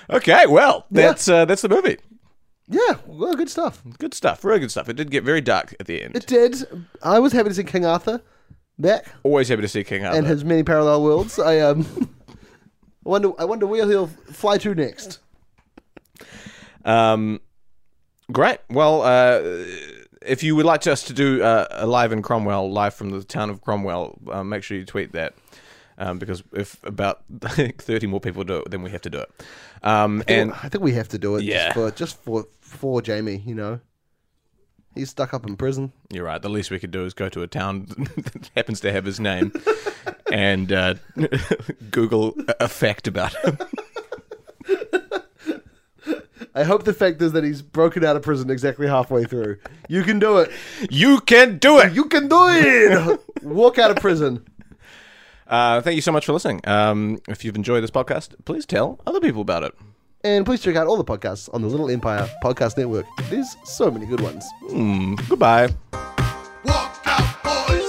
Okay, 0.10 0.46
well, 0.46 0.86
that's 0.92 1.28
uh, 1.28 1.46
that's 1.46 1.64
the 1.64 1.70
movie. 1.70 1.98
yeah, 2.68 2.98
well, 3.08 3.34
good 3.34 3.50
stuff. 3.50 3.82
Good 3.98 4.14
stuff, 4.14 4.44
really 4.44 4.60
good 4.60 4.70
stuff. 4.72 4.88
It 4.88 4.94
did 4.96 5.10
get 5.10 5.24
very 5.24 5.42
dark 5.42 5.76
at 5.80 5.88
the 5.88 6.04
end. 6.04 6.16
It 6.16 6.28
did. 6.28 6.64
I 7.02 7.18
was 7.20 7.34
happy 7.34 7.50
to 7.50 7.56
see 7.56 7.64
King 7.64 7.86
Arthur 7.86 8.22
back 8.78 9.06
Always 9.24 9.50
happy 9.50 9.64
to 9.64 9.68
see 9.68 9.84
King 9.84 10.06
Arthur. 10.06 10.20
and 10.20 10.28
his 10.28 10.46
many 10.46 10.62
parallel 10.64 11.02
worlds. 11.02 11.40
I 11.40 11.60
um, 11.60 12.15
I 13.06 13.10
wonder. 13.10 13.32
I 13.38 13.46
wonder 13.46 13.68
where 13.68 13.88
he'll 13.88 14.08
fly 14.08 14.58
to 14.60 14.74
next. 14.74 15.20
Um, 16.84 17.42
great. 18.32 18.60
Well, 18.70 19.02
uh, 19.04 19.42
if 20.22 20.44
you 20.44 20.56
would 20.56 20.66
like 20.66 20.86
us 20.88 21.04
to 21.04 21.14
do 21.14 21.44
uh, 21.44 21.68
a 21.72 21.88
live 21.88 22.12
in 22.12 22.22
Cromwell, 22.22 22.72
live 22.72 22.94
from 22.94 23.10
the 23.12 23.24
town 23.24 23.50
of 23.50 23.62
Cromwell, 23.62 24.18
uh, 24.32 24.44
make 24.44 24.64
sure 24.64 24.78
you 24.78 24.86
tweet 24.86 25.12
that. 25.14 25.36
Um, 25.98 26.20
because 26.20 26.44
if 26.52 26.84
about 26.84 27.24
30 27.40 28.08
more 28.08 28.20
people 28.20 28.44
do 28.44 28.58
it, 28.58 28.70
then 28.70 28.82
we 28.82 28.92
have 28.92 29.02
to 29.04 29.10
do 29.10 29.20
it. 29.20 29.32
Um, 29.82 30.24
and 30.28 30.52
I 30.52 30.68
think 30.68 30.84
we 30.84 30.92
have 30.94 31.08
to 31.10 31.18
do 31.18 31.38
it. 31.38 31.44
Yeah. 31.44 31.68
Just 31.68 31.74
for 31.74 31.92
just 31.92 32.24
for 32.24 32.48
for 32.60 33.02
Jamie. 33.02 33.42
You 33.46 33.56
know, 33.56 33.80
he's 34.96 35.10
stuck 35.10 35.34
up 35.34 35.46
in 35.46 35.56
prison. 35.56 35.92
you're 36.12 36.26
right. 36.26 36.42
The 36.42 36.50
least 36.50 36.72
we 36.72 36.80
could 36.80 36.92
do 36.92 37.06
is 37.06 37.14
go 37.14 37.30
to 37.30 37.44
a 37.44 37.48
town 37.48 37.86
that 37.98 38.50
happens 38.56 38.80
to 38.82 38.92
have 38.92 39.06
his 39.06 39.20
name 39.20 39.52
and 40.32 40.72
uh, 40.72 40.96
Google 41.92 42.34
a 42.60 42.68
fact 42.68 43.08
about 43.08 43.36
him. 43.44 43.58
I 46.58 46.64
hope 46.64 46.86
the 46.86 46.94
fact 46.94 47.22
is 47.22 47.34
that 47.34 47.44
he's 47.44 47.62
broken 47.62 48.06
out 48.06 48.16
of 48.16 48.22
prison 48.22 48.50
exactly 48.50 48.88
halfway 48.88 49.26
through. 49.26 49.58
You 49.90 50.04
can 50.04 50.20
do 50.20 50.38
it. 50.38 50.50
You 50.90 51.20
can 51.20 51.58
do 51.58 51.80
it. 51.80 51.94
You 51.94 52.06
can 52.06 52.30
do 52.30 52.48
it. 52.50 53.20
Walk 53.44 53.78
out 53.78 53.92
of 53.92 53.98
prison. 53.98 54.46
Uh, 55.48 55.82
thank 55.82 55.96
you 55.96 56.02
so 56.02 56.14
much 56.14 56.26
for 56.26 56.32
listening. 56.32 56.62
Um, 56.64 57.20
if 57.28 57.44
you've 57.44 57.58
enjoyed 57.58 57.84
this 57.84 57.92
podcast, 57.92 58.36
please 58.46 58.66
tell 58.66 59.00
other 59.06 59.20
people 59.20 59.42
about 59.42 59.64
it. 59.64 59.76
And 60.26 60.44
please 60.44 60.60
check 60.60 60.76
out 60.76 60.88
all 60.88 60.98
the 60.98 61.04
podcasts 61.04 61.54
on 61.54 61.62
the 61.62 61.68
Little 61.68 61.88
Empire 61.92 62.28
Podcast 62.44 62.80
Network. 62.80 63.06
There's 63.30 63.56
so 63.64 63.92
many 63.92 64.08
good 64.08 64.22
ones. 64.22 64.44
Hmm, 64.72 65.14
goodbye. 65.30 65.70
Walk 66.64 67.00
out, 67.06 67.44
boys. 67.44 67.84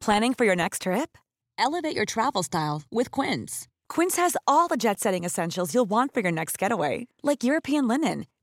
Planning 0.00 0.34
for 0.34 0.44
your 0.46 0.56
next 0.56 0.82
trip? 0.82 1.16
Elevate 1.58 1.94
your 1.94 2.06
travel 2.06 2.42
style 2.42 2.82
with 2.90 3.12
Quince. 3.12 3.68
Quince 3.88 4.16
has 4.16 4.36
all 4.48 4.66
the 4.66 4.76
jet 4.76 4.98
setting 4.98 5.22
essentials 5.22 5.74
you'll 5.74 5.84
want 5.84 6.12
for 6.12 6.20
your 6.20 6.32
next 6.32 6.58
getaway, 6.58 7.06
like 7.22 7.44
European 7.44 7.86
linen, 7.86 8.24